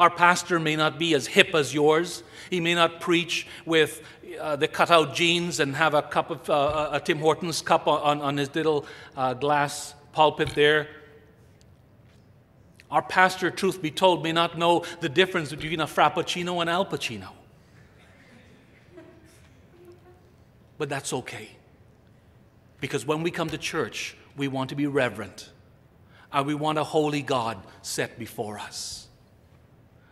Our 0.00 0.10
pastor 0.10 0.60
may 0.60 0.76
not 0.76 0.98
be 0.98 1.14
as 1.14 1.26
hip 1.26 1.54
as 1.54 1.74
yours. 1.74 2.22
He 2.50 2.60
may 2.60 2.74
not 2.74 3.00
preach 3.00 3.46
with 3.66 4.00
uh, 4.40 4.56
the 4.56 4.68
cutout 4.68 5.14
jeans 5.14 5.58
and 5.58 5.74
have 5.74 5.94
a 5.94 6.02
cup 6.02 6.30
of 6.30 6.48
uh, 6.48 6.90
a 6.92 7.00
Tim 7.00 7.18
Hortons 7.18 7.62
cup 7.62 7.88
on, 7.88 8.20
on 8.20 8.36
his 8.36 8.54
little 8.54 8.86
uh, 9.16 9.34
glass 9.34 9.94
pulpit 10.12 10.50
there. 10.54 10.88
Our 12.90 13.02
pastor, 13.02 13.50
truth 13.50 13.82
be 13.82 13.90
told, 13.90 14.22
may 14.22 14.32
not 14.32 14.56
know 14.56 14.84
the 15.00 15.08
difference 15.08 15.50
between 15.50 15.80
a 15.80 15.86
Frappuccino 15.86 16.60
and 16.60 16.70
Al 16.70 16.86
Pacino. 16.86 17.30
But 20.78 20.88
that's 20.88 21.12
okay. 21.12 21.57
Because 22.80 23.06
when 23.06 23.22
we 23.22 23.30
come 23.30 23.48
to 23.50 23.58
church, 23.58 24.16
we 24.36 24.48
want 24.48 24.70
to 24.70 24.76
be 24.76 24.86
reverent 24.86 25.50
and 26.32 26.46
we 26.46 26.54
want 26.54 26.78
a 26.78 26.84
holy 26.84 27.22
God 27.22 27.58
set 27.82 28.18
before 28.18 28.58
us. 28.58 29.08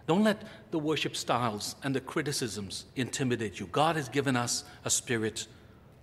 Don't 0.06 0.24
let 0.24 0.42
the 0.70 0.78
worship 0.78 1.16
styles 1.16 1.74
and 1.82 1.94
the 1.94 2.00
criticisms 2.00 2.84
intimidate 2.94 3.58
you. 3.58 3.66
God 3.66 3.96
has 3.96 4.08
given 4.08 4.36
us 4.36 4.64
a 4.84 4.90
spirit 4.90 5.46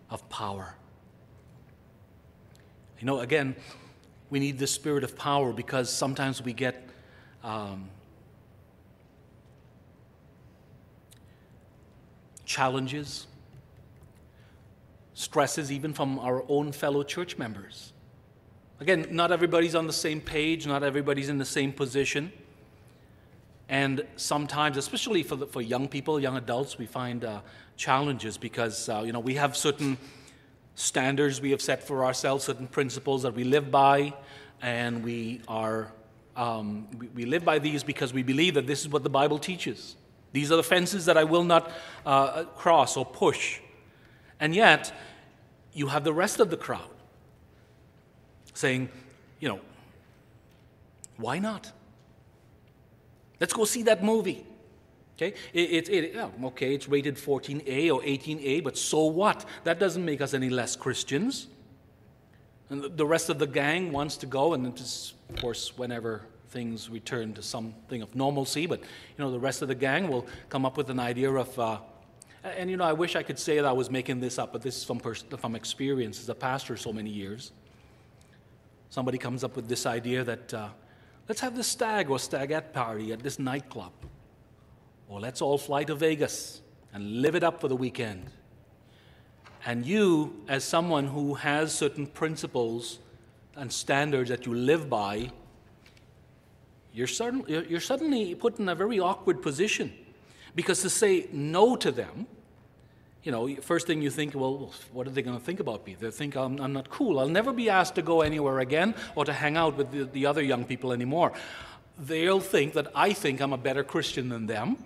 of 0.09 0.27
power. 0.29 0.75
You 2.99 3.07
know, 3.07 3.19
again, 3.19 3.55
we 4.29 4.39
need 4.39 4.59
the 4.59 4.67
spirit 4.67 5.03
of 5.03 5.17
power 5.17 5.53
because 5.53 5.91
sometimes 5.91 6.41
we 6.41 6.53
get 6.53 6.87
um, 7.43 7.89
challenges, 12.45 13.27
stresses, 15.13 15.71
even 15.71 15.93
from 15.93 16.19
our 16.19 16.43
own 16.49 16.71
fellow 16.71 17.03
church 17.03 17.37
members. 17.37 17.93
Again, 18.79 19.07
not 19.11 19.31
everybody's 19.31 19.75
on 19.75 19.87
the 19.87 19.93
same 19.93 20.19
page, 20.19 20.67
not 20.67 20.83
everybody's 20.83 21.29
in 21.29 21.37
the 21.37 21.45
same 21.45 21.71
position. 21.71 22.31
And 23.69 24.05
sometimes, 24.17 24.77
especially 24.77 25.23
for, 25.23 25.35
the, 25.35 25.47
for 25.47 25.61
young 25.61 25.87
people, 25.87 26.19
young 26.19 26.37
adults, 26.37 26.77
we 26.77 26.85
find 26.85 27.23
uh, 27.23 27.41
challenges 27.77 28.37
because 28.37 28.89
uh, 28.89 29.03
you 29.05 29.13
know 29.13 29.19
we 29.19 29.35
have 29.35 29.55
certain 29.55 29.97
standards 30.75 31.39
we 31.39 31.51
have 31.51 31.61
set 31.61 31.83
for 31.83 32.03
ourselves, 32.03 32.43
certain 32.43 32.67
principles 32.67 33.23
that 33.23 33.33
we 33.33 33.43
live 33.43 33.71
by, 33.71 34.13
and 34.61 35.03
we 35.03 35.41
are 35.47 35.91
um, 36.35 36.87
we, 36.97 37.07
we, 37.09 37.25
live 37.25 37.45
by 37.45 37.59
these 37.59 37.83
because 37.83 38.11
we 38.11 38.23
believe 38.23 38.55
that 38.55 38.65
this 38.65 38.81
is 38.81 38.89
what 38.89 39.03
the 39.03 39.09
Bible 39.09 39.37
teaches. 39.37 39.95
These 40.31 40.51
are 40.51 40.55
the 40.55 40.63
fences 40.63 41.05
that 41.05 41.15
I 41.15 41.23
will 41.23 41.43
not 41.43 41.71
uh, 42.05 42.45
cross 42.55 42.97
or 42.97 43.05
push. 43.05 43.59
And 44.39 44.55
yet, 44.55 44.91
you 45.73 45.87
have 45.87 46.03
the 46.03 46.13
rest 46.13 46.39
of 46.39 46.49
the 46.49 46.57
crowd 46.57 46.89
saying, 48.53 48.89
you 49.39 49.49
know, 49.49 49.59
why 51.17 51.39
not? 51.39 51.71
Let's 53.39 53.53
go 53.53 53.65
see 53.65 53.83
that 53.83 54.03
movie. 54.03 54.45
Okay, 55.15 55.35
it, 55.53 55.89
it, 55.89 55.89
it 55.89 56.15
yeah, 56.15 56.29
okay, 56.45 56.73
it's 56.73 56.87
rated 56.87 57.15
14A 57.17 57.93
or 57.93 58.01
18A, 58.01 58.63
but 58.63 58.77
so 58.77 59.05
what? 59.05 59.45
That 59.63 59.79
doesn't 59.79 60.03
make 60.03 60.21
us 60.21 60.33
any 60.33 60.49
less 60.49 60.75
Christians. 60.75 61.47
And 62.69 62.97
the 62.97 63.05
rest 63.05 63.29
of 63.29 63.37
the 63.37 63.45
gang 63.45 63.91
wants 63.91 64.17
to 64.17 64.25
go, 64.25 64.53
and 64.53 64.65
of 64.65 65.41
course, 65.41 65.77
whenever 65.77 66.23
things 66.49 66.89
return 66.89 67.33
to 67.33 67.43
something 67.43 68.01
of 68.01 68.15
normalcy, 68.15 68.65
but 68.65 68.79
you 68.79 68.85
know, 69.19 69.29
the 69.29 69.39
rest 69.39 69.61
of 69.61 69.67
the 69.67 69.75
gang 69.75 70.07
will 70.07 70.25
come 70.49 70.65
up 70.65 70.77
with 70.77 70.89
an 70.89 70.99
idea 70.99 71.31
of. 71.31 71.59
Uh, 71.59 71.77
and 72.43 72.69
you 72.69 72.77
know, 72.77 72.83
I 72.83 72.93
wish 72.93 73.15
I 73.15 73.23
could 73.23 73.39
say 73.39 73.55
that 73.55 73.65
I 73.65 73.71
was 73.71 73.89
making 73.89 74.19
this 74.19 74.37
up, 74.37 74.51
but 74.51 74.61
this 74.61 74.77
is 74.77 74.83
from, 74.83 74.99
pers- 74.99 75.23
from 75.37 75.55
experience 75.55 76.19
as 76.19 76.29
a 76.29 76.35
pastor 76.35 76.75
so 76.75 76.91
many 76.91 77.09
years. 77.09 77.51
Somebody 78.89 79.17
comes 79.17 79.43
up 79.43 79.55
with 79.55 79.67
this 79.67 79.85
idea 79.85 80.23
that 80.23 80.53
uh, 80.53 80.67
let's 81.27 81.41
have 81.41 81.55
this 81.55 81.67
stag 81.67 82.09
or 82.09 82.19
stagette 82.19 82.73
party 82.73 83.13
at 83.13 83.19
this 83.19 83.39
nightclub, 83.39 83.93
or 85.07 85.19
let's 85.19 85.41
all 85.41 85.57
fly 85.57 85.83
to 85.85 85.95
Vegas 85.95 86.61
and 86.93 87.21
live 87.21 87.35
it 87.35 87.43
up 87.43 87.61
for 87.61 87.67
the 87.67 87.75
weekend. 87.75 88.29
And 89.65 89.85
you, 89.85 90.43
as 90.49 90.63
someone 90.63 91.07
who 91.07 91.35
has 91.35 91.73
certain 91.73 92.05
principles 92.05 92.99
and 93.55 93.71
standards 93.71 94.29
that 94.29 94.45
you 94.45 94.53
live 94.53 94.89
by, 94.89 95.31
you're, 96.93 97.07
certain, 97.07 97.45
you're 97.47 97.79
suddenly 97.79 98.35
put 98.35 98.59
in 98.59 98.67
a 98.67 98.75
very 98.75 98.99
awkward 98.99 99.41
position. 99.41 99.93
Because 100.55 100.81
to 100.81 100.89
say 100.89 101.27
no 101.31 101.75
to 101.75 101.91
them, 101.91 102.27
you 103.23 103.31
know, 103.31 103.55
first 103.61 103.87
thing 103.87 104.01
you 104.01 104.09
think, 104.09 104.35
well, 104.35 104.73
what 104.91 105.07
are 105.07 105.09
they 105.09 105.21
going 105.21 105.37
to 105.37 105.43
think 105.43 105.59
about 105.59 105.85
me? 105.87 105.95
They'll 105.97 106.11
think 106.11 106.35
I'm, 106.35 106.59
I'm, 106.59 106.73
not 106.73 106.89
cool. 106.89 107.19
I'll 107.19 107.29
never 107.29 107.53
be 107.53 107.69
asked 107.69 107.95
to 107.95 108.01
go 108.01 108.21
anywhere 108.21 108.59
again 108.59 108.93
or 109.15 109.23
to 109.23 109.31
hang 109.31 109.55
out 109.55 109.77
with 109.77 109.91
the, 109.91 110.03
the 110.03 110.25
other 110.25 110.41
young 110.41 110.65
people 110.65 110.91
anymore. 110.91 111.31
They'll 111.97 112.41
think 112.41 112.73
that 112.73 112.87
I 112.93 113.13
think 113.13 113.39
I'm 113.39 113.53
a 113.53 113.57
better 113.57 113.83
Christian 113.83 114.27
than 114.27 114.47
them. 114.47 114.77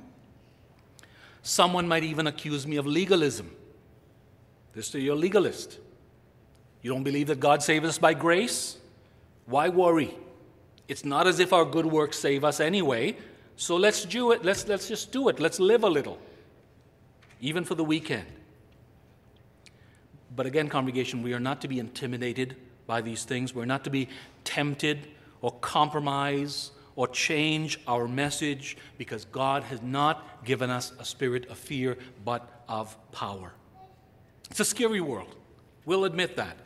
Someone 1.42 1.88
might 1.88 2.04
even 2.04 2.28
accuse 2.28 2.68
me 2.68 2.76
of 2.78 2.86
legalism. 2.86 3.50
This 4.74 4.90
to 4.92 5.00
your 5.00 5.16
legalist. 5.16 5.80
You 6.84 6.92
don't 6.92 7.04
believe 7.04 7.28
that 7.28 7.40
God 7.40 7.64
saves 7.64 7.88
us 7.88 7.98
by 7.98 8.14
grace? 8.14 8.78
Why 9.48 9.70
worry? 9.70 10.14
It's 10.88 11.04
not 11.04 11.26
as 11.26 11.40
if 11.40 11.54
our 11.54 11.66
good 11.66 11.86
works 11.86 12.20
save 12.20 12.44
us 12.44 12.60
anyway. 12.60 13.18
So 13.58 13.76
let's 13.76 14.06
do 14.06 14.32
it. 14.32 14.46
Let's, 14.46 14.68
let's 14.68 14.88
just 14.88 15.12
do 15.12 15.30
it. 15.30 15.40
Let's 15.40 15.60
live 15.60 15.84
a 15.84 15.90
little, 15.90 16.20
even 17.42 17.66
for 17.66 17.76
the 17.76 17.84
weekend. 17.84 18.28
But 20.36 20.46
again, 20.46 20.70
congregation, 20.70 21.24
we 21.24 21.34
are 21.34 21.40
not 21.40 21.62
to 21.62 21.68
be 21.68 21.80
intimidated 21.80 22.56
by 22.86 23.02
these 23.02 23.26
things. 23.26 23.56
We're 23.56 23.66
not 23.66 23.84
to 23.86 23.90
be 23.90 24.10
tempted 24.44 25.08
or 25.42 25.52
compromise 25.52 26.70
or 26.96 27.08
change 27.08 27.80
our 27.88 28.08
message 28.08 28.78
because 29.00 29.26
God 29.26 29.64
has 29.64 29.82
not 29.82 30.46
given 30.46 30.70
us 30.70 30.94
a 31.00 31.06
spirit 31.06 31.48
of 31.48 31.58
fear, 31.58 31.98
but 32.24 32.64
of 32.70 32.96
power. 33.12 33.54
It's 34.52 34.60
a 34.60 34.66
scary 34.66 35.02
world. 35.02 35.36
We'll 35.86 36.06
admit 36.06 36.36
that. 36.36 36.58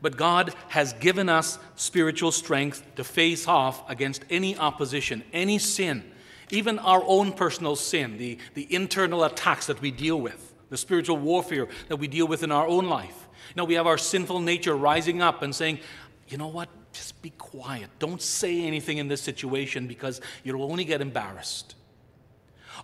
But 0.00 0.16
God 0.16 0.54
has 0.68 0.92
given 0.92 1.28
us 1.28 1.58
spiritual 1.74 2.30
strength 2.30 2.84
to 2.94 3.02
face 3.02 3.48
off 3.48 3.88
against 3.90 4.24
any 4.30 4.56
opposition, 4.56 5.24
any 5.32 5.58
sin, 5.58 6.04
even 6.50 6.78
our 6.78 7.02
own 7.04 7.32
personal 7.32 7.76
sin, 7.76 8.18
the, 8.18 8.38
the 8.54 8.72
internal 8.72 9.24
attacks 9.24 9.66
that 9.66 9.80
we 9.80 9.90
deal 9.90 10.20
with, 10.20 10.54
the 10.70 10.76
spiritual 10.76 11.16
warfare 11.16 11.68
that 11.88 11.96
we 11.96 12.08
deal 12.08 12.26
with 12.26 12.42
in 12.42 12.52
our 12.52 12.66
own 12.66 12.86
life. 12.86 13.28
You 13.48 13.54
know, 13.56 13.64
we 13.64 13.74
have 13.74 13.86
our 13.86 13.98
sinful 13.98 14.40
nature 14.40 14.76
rising 14.76 15.22
up 15.22 15.42
and 15.42 15.54
saying, 15.54 15.80
you 16.28 16.38
know 16.38 16.48
what, 16.48 16.68
just 16.92 17.20
be 17.22 17.30
quiet. 17.30 17.88
Don't 17.98 18.20
say 18.20 18.64
anything 18.64 18.98
in 18.98 19.08
this 19.08 19.20
situation 19.20 19.86
because 19.86 20.20
you'll 20.42 20.62
only 20.62 20.84
get 20.84 21.00
embarrassed. 21.00 21.74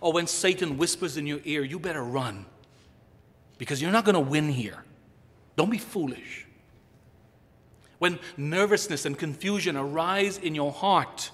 Or 0.01 0.13
when 0.13 0.27
Satan 0.27 0.77
whispers 0.77 1.17
in 1.17 1.27
your 1.27 1.39
ear, 1.43 1.63
you 1.63 1.79
better 1.79 2.03
run 2.03 2.45
because 3.57 3.81
you're 3.81 3.91
not 3.91 4.05
going 4.05 4.15
to 4.15 4.19
win 4.19 4.49
here. 4.49 4.83
Don't 5.55 5.69
be 5.69 5.77
foolish. 5.77 6.45
When 7.99 8.19
nervousness 8.35 9.05
and 9.05 9.17
confusion 9.17 9.77
arise 9.77 10.37
in 10.37 10.55
your 10.55 10.71
heart, 10.71 11.31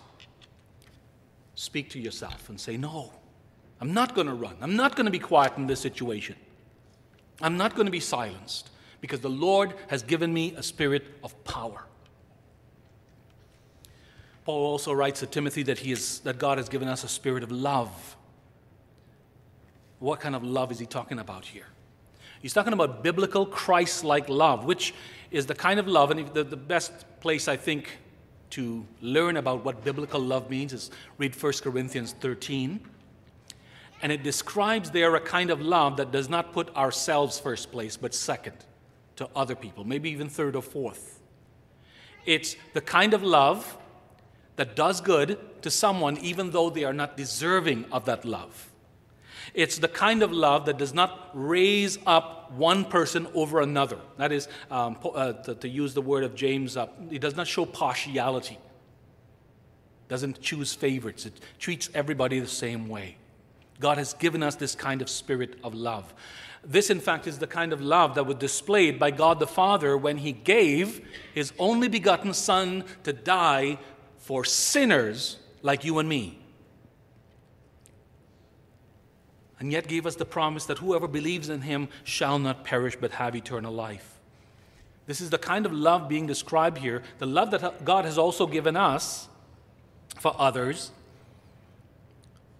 speak 1.59 1.89
to 1.89 1.99
yourself 1.99 2.47
and 2.47 2.59
say, 2.59 2.77
No, 2.77 3.11
I'm 3.81 3.93
not 3.93 4.15
going 4.15 4.27
to 4.27 4.33
run. 4.33 4.55
I'm 4.61 4.75
not 4.77 4.95
going 4.95 5.05
to 5.05 5.11
be 5.11 5.19
quiet 5.19 5.57
in 5.57 5.67
this 5.67 5.81
situation. 5.81 6.35
I'm 7.41 7.57
not 7.57 7.75
going 7.75 7.85
to 7.85 7.91
be 7.91 7.99
silenced 7.99 8.69
because 9.01 9.19
the 9.19 9.29
Lord 9.29 9.73
has 9.87 10.01
given 10.01 10.33
me 10.33 10.53
a 10.55 10.63
spirit 10.63 11.05
of 11.23 11.41
power. 11.43 11.85
Paul 14.45 14.65
also 14.65 14.93
writes 14.93 15.19
to 15.19 15.27
Timothy 15.27 15.63
that, 15.63 15.79
he 15.79 15.91
is, 15.91 16.19
that 16.21 16.39
God 16.39 16.57
has 16.57 16.69
given 16.69 16.87
us 16.87 17.03
a 17.03 17.07
spirit 17.07 17.43
of 17.43 17.51
love. 17.51 18.15
What 19.99 20.19
kind 20.21 20.35
of 20.35 20.43
love 20.43 20.71
is 20.71 20.79
he 20.79 20.85
talking 20.85 21.19
about 21.19 21.45
here? 21.45 21.67
He's 22.41 22.53
talking 22.53 22.73
about 22.73 23.03
biblical 23.03 23.45
Christ 23.45 24.05
like 24.05 24.29
love, 24.29 24.63
which 24.63 24.93
is 25.29 25.45
the 25.45 25.55
kind 25.55 25.79
of 25.79 25.87
love, 25.87 26.09
and 26.09 26.27
the, 26.33 26.43
the 26.43 26.57
best 26.57 27.19
place 27.19 27.47
I 27.49 27.57
think 27.57 27.97
to 28.51 28.85
learn 29.01 29.37
about 29.37 29.63
what 29.63 29.83
biblical 29.83 30.19
love 30.19 30.49
means 30.49 30.73
is 30.73 30.91
read 31.17 31.35
1 31.35 31.53
Corinthians 31.61 32.13
13. 32.19 32.79
And 34.01 34.11
it 34.11 34.23
describes 34.23 34.91
there 34.91 35.15
a 35.15 35.19
kind 35.19 35.49
of 35.49 35.61
love 35.61 35.97
that 35.97 36.11
does 36.11 36.29
not 36.29 36.53
put 36.53 36.73
ourselves 36.75 37.37
first 37.39 37.71
place, 37.71 37.97
but 37.97 38.13
second 38.13 38.55
to 39.17 39.29
other 39.35 39.55
people, 39.55 39.83
maybe 39.83 40.09
even 40.09 40.29
third 40.29 40.55
or 40.55 40.61
fourth. 40.61 41.19
It's 42.25 42.55
the 42.73 42.81
kind 42.81 43.13
of 43.13 43.23
love 43.23 43.77
that 44.55 44.75
does 44.75 45.01
good 45.01 45.37
to 45.61 45.69
someone 45.69 46.17
even 46.17 46.51
though 46.51 46.69
they 46.69 46.83
are 46.83 46.93
not 46.93 47.17
deserving 47.17 47.85
of 47.91 48.05
that 48.05 48.23
love. 48.23 48.68
It's 49.53 49.77
the 49.77 49.87
kind 49.87 50.23
of 50.23 50.31
love 50.31 50.65
that 50.65 50.77
does 50.77 50.93
not 50.93 51.29
raise 51.33 51.97
up 52.05 52.51
one 52.51 52.85
person 52.85 53.27
over 53.33 53.61
another. 53.61 53.97
That 54.17 54.31
is, 54.31 54.47
um, 54.71 54.97
uh, 55.03 55.33
to, 55.33 55.55
to, 55.55 55.69
use 55.69 55.93
the 55.93 56.01
word 56.01 56.23
of 56.23 56.35
James, 56.35 56.77
uh, 56.77 56.87
it 57.11 57.19
does 57.19 57.35
not 57.35 57.47
show 57.47 57.65
partiality. 57.65 58.57
Doesn't 60.07 60.41
choose 60.41 60.73
favorites. 60.73 61.25
It 61.25 61.33
treats 61.59 61.89
everybody 61.93 62.39
the 62.39 62.47
same 62.47 62.89
way. 62.89 63.17
God 63.79 63.97
has 63.97 64.13
given 64.13 64.43
us 64.43 64.55
this 64.55 64.75
kind 64.75 65.01
of 65.01 65.09
spirit 65.09 65.57
of 65.63 65.73
love. 65.73 66.13
This, 66.63 66.89
in 66.89 66.99
fact, 66.99 67.27
is 67.27 67.39
the 67.39 67.47
kind 67.47 67.71
of 67.71 67.79
love 67.79 68.15
that 68.15 68.25
was 68.25 68.35
displayed 68.35 68.99
by 68.99 69.11
God 69.11 69.39
the 69.39 69.47
Father 69.47 69.97
when 69.97 70.17
He 70.17 70.33
gave 70.33 71.07
His 71.33 71.53
only 71.57 71.87
begotten 71.87 72.33
Son 72.33 72.83
to 73.03 73.13
die 73.13 73.77
for 74.17 74.43
sinners 74.43 75.37
like 75.61 75.85
you 75.85 75.99
and 75.99 76.09
me. 76.09 76.39
And 79.59 79.71
yet 79.71 79.87
gave 79.87 80.05
us 80.05 80.15
the 80.15 80.25
promise 80.25 80.65
that 80.65 80.79
whoever 80.79 81.07
believes 81.07 81.49
in 81.49 81.61
him 81.61 81.89
shall 82.03 82.39
not 82.39 82.63
perish 82.63 82.95
but 82.99 83.11
have 83.11 83.35
eternal 83.35 83.73
life. 83.73 84.19
This 85.05 85.21
is 85.21 85.29
the 85.29 85.37
kind 85.37 85.65
of 85.65 85.73
love 85.73 86.07
being 86.07 86.27
described 86.27 86.77
here, 86.77 87.01
the 87.17 87.25
love 87.25 87.51
that 87.51 87.83
God 87.83 88.05
has 88.05 88.17
also 88.17 88.45
given 88.45 88.75
us 88.77 89.27
for 90.19 90.35
others, 90.37 90.91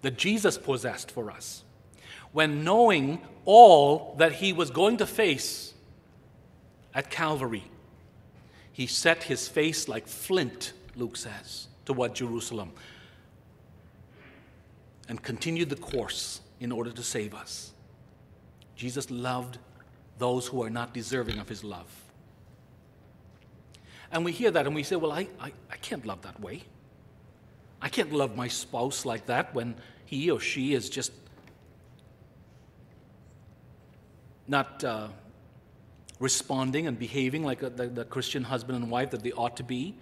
that 0.02 0.18
Jesus 0.18 0.58
possessed 0.58 1.12
for 1.12 1.30
us. 1.30 1.64
When 2.32 2.64
knowing 2.64 3.22
all 3.46 4.16
that 4.18 4.34
he 4.34 4.52
was 4.52 4.72
going 4.72 4.98
to 4.98 5.06
face 5.06 5.74
at 6.94 7.10
Calvary, 7.10 7.64
he 8.72 8.88
set 8.88 9.24
his 9.24 9.48
face 9.48 9.88
like 9.88 10.08
flint, 10.08 10.74
Luke 10.96 11.18
says, 11.18 11.68
toward 11.86 12.16
Jerusalem 12.16 12.72
and 15.08 15.22
continued 15.22 15.70
the 15.70 15.76
course 15.76 16.42
in 16.60 16.72
order 16.72 16.92
to 16.92 17.04
save 17.04 17.34
us. 17.34 17.72
Jesus 18.76 19.10
loved 19.10 19.58
those 20.18 20.48
who 20.48 20.64
are 20.64 20.70
not 20.70 20.94
deserving 20.94 21.40
of 21.40 21.48
his 21.48 21.64
love. 21.64 21.88
And 24.12 24.26
we 24.26 24.32
hear 24.32 24.52
that 24.52 24.66
and 24.66 24.76
we 24.76 24.84
say, 24.84 24.96
well, 24.96 25.12
I, 25.12 25.28
I, 25.40 25.52
I 25.72 25.76
can't 25.78 26.06
love 26.06 26.22
that 26.24 26.40
way. 26.40 26.64
I 27.82 27.90
can't 27.90 28.12
love 28.12 28.36
my 28.36 28.48
spouse 28.48 29.06
like 29.06 29.28
that 29.28 29.54
when 29.54 29.76
he 30.06 30.32
or 30.32 30.40
she 30.40 30.74
is 30.74 30.90
just 30.90 31.12
not 34.48 34.84
uh, 34.84 35.08
responding 36.20 36.88
and 36.88 36.98
behaving 36.98 37.44
like 37.44 37.62
a, 37.62 37.70
the, 37.70 37.88
the, 37.88 38.04
Christian 38.04 38.44
husband 38.44 38.82
and 38.82 38.92
wife 38.92 39.12
that 39.12 39.24
they 39.24 39.32
ought 39.32 39.56
to 39.58 39.64
be. 39.64 39.96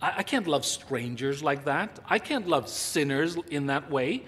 I, 0.00 0.18
I 0.18 0.22
can't 0.22 0.46
love 0.46 0.64
strangers 0.64 1.42
like 1.42 1.64
that. 1.64 1.98
I 2.06 2.18
can't 2.18 2.46
love 2.46 2.68
sinners 2.68 3.36
in 3.50 3.66
that 3.66 3.90
way. 3.90 4.24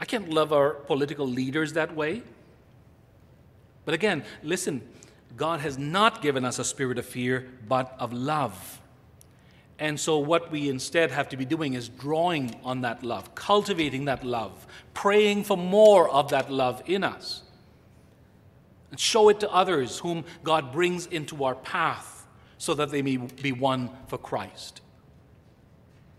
I 0.00 0.04
can't 0.04 0.30
love 0.30 0.52
our 0.52 0.70
political 0.70 1.26
leaders 1.26 1.72
that 1.74 1.94
way. 1.94 2.22
But 3.84 3.94
again, 3.94 4.24
listen, 4.42 4.82
God 5.36 5.60
has 5.60 5.78
not 5.78 6.22
given 6.22 6.44
us 6.44 6.58
a 6.58 6.64
spirit 6.64 6.98
of 6.98 7.06
fear, 7.06 7.48
but 7.66 7.94
of 7.98 8.12
love. 8.12 8.80
And 9.78 9.98
so, 9.98 10.18
what 10.18 10.50
we 10.50 10.68
instead 10.68 11.12
have 11.12 11.28
to 11.28 11.36
be 11.36 11.44
doing 11.44 11.74
is 11.74 11.88
drawing 11.88 12.56
on 12.64 12.80
that 12.80 13.04
love, 13.04 13.34
cultivating 13.34 14.06
that 14.06 14.24
love, 14.24 14.66
praying 14.92 15.44
for 15.44 15.56
more 15.56 16.08
of 16.10 16.30
that 16.30 16.50
love 16.50 16.82
in 16.86 17.04
us. 17.04 17.42
And 18.90 18.98
show 18.98 19.28
it 19.28 19.38
to 19.40 19.50
others 19.50 19.98
whom 19.98 20.24
God 20.42 20.72
brings 20.72 21.06
into 21.06 21.44
our 21.44 21.54
path 21.54 22.26
so 22.56 22.74
that 22.74 22.90
they 22.90 23.02
may 23.02 23.16
be 23.18 23.52
won 23.52 23.90
for 24.08 24.18
Christ. 24.18 24.80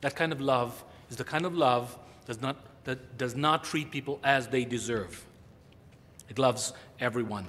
That 0.01 0.15
kind 0.15 0.31
of 0.31 0.39
love 0.39 0.83
is 1.09 1.17
the 1.17 1.23
kind 1.25 1.45
of 1.45 1.53
love 1.53 1.97
that 2.25 2.33
does 2.33 2.41
not, 2.41 2.55
that 2.83 3.17
does 3.17 3.35
not 3.35 3.63
treat 3.63 3.91
people 3.91 4.19
as 4.23 4.47
they 4.47 4.65
deserve. 4.65 5.25
It 6.29 6.39
loves 6.39 6.73
everyone 6.99 7.47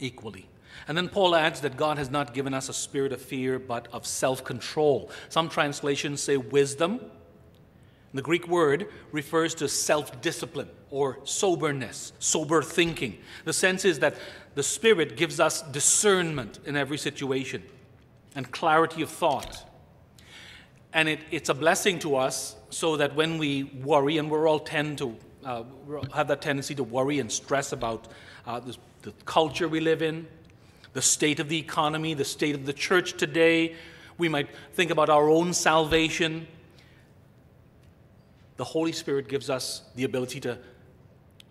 equally. 0.00 0.48
And 0.88 0.96
then 0.96 1.08
Paul 1.08 1.34
adds 1.34 1.60
that 1.60 1.76
God 1.76 1.98
has 1.98 2.10
not 2.10 2.34
given 2.34 2.52
us 2.52 2.68
a 2.68 2.74
spirit 2.74 3.12
of 3.12 3.22
fear, 3.22 3.58
but 3.58 3.88
of 3.92 4.06
self 4.06 4.44
control. 4.44 5.10
Some 5.28 5.48
translations 5.48 6.20
say 6.20 6.36
wisdom. 6.36 7.00
The 8.12 8.22
Greek 8.22 8.46
word 8.46 8.88
refers 9.10 9.54
to 9.56 9.68
self 9.68 10.20
discipline 10.20 10.68
or 10.90 11.18
soberness, 11.24 12.12
sober 12.18 12.62
thinking. 12.62 13.18
The 13.44 13.52
sense 13.52 13.84
is 13.84 13.98
that 14.00 14.16
the 14.54 14.62
Spirit 14.62 15.16
gives 15.16 15.40
us 15.40 15.62
discernment 15.62 16.60
in 16.64 16.76
every 16.76 16.98
situation 16.98 17.62
and 18.36 18.50
clarity 18.50 19.02
of 19.02 19.10
thought. 19.10 19.68
And 20.92 21.08
it, 21.08 21.20
it's 21.32 21.48
a 21.48 21.54
blessing 21.54 21.98
to 22.00 22.14
us 22.14 22.54
so 22.74 22.96
that 22.96 23.14
when 23.14 23.38
we 23.38 23.62
worry, 23.62 24.18
and 24.18 24.28
we're 24.28 24.48
all 24.48 24.58
tend 24.58 24.98
to 24.98 25.16
uh, 25.44 25.62
have 26.12 26.26
that 26.26 26.42
tendency 26.42 26.74
to 26.74 26.82
worry 26.82 27.20
and 27.20 27.30
stress 27.30 27.72
about 27.72 28.08
uh, 28.46 28.58
the, 28.58 28.76
the 29.02 29.12
culture 29.24 29.68
we 29.68 29.78
live 29.78 30.02
in, 30.02 30.26
the 30.92 31.02
state 31.02 31.38
of 31.38 31.48
the 31.48 31.58
economy, 31.58 32.14
the 32.14 32.24
state 32.24 32.54
of 32.54 32.66
the 32.66 32.72
church 32.72 33.16
today. 33.16 33.76
We 34.18 34.28
might 34.28 34.48
think 34.72 34.90
about 34.90 35.08
our 35.08 35.28
own 35.28 35.52
salvation. 35.54 36.48
The 38.56 38.64
Holy 38.64 38.92
Spirit 38.92 39.28
gives 39.28 39.50
us 39.50 39.82
the 39.94 40.04
ability 40.04 40.40
to 40.40 40.58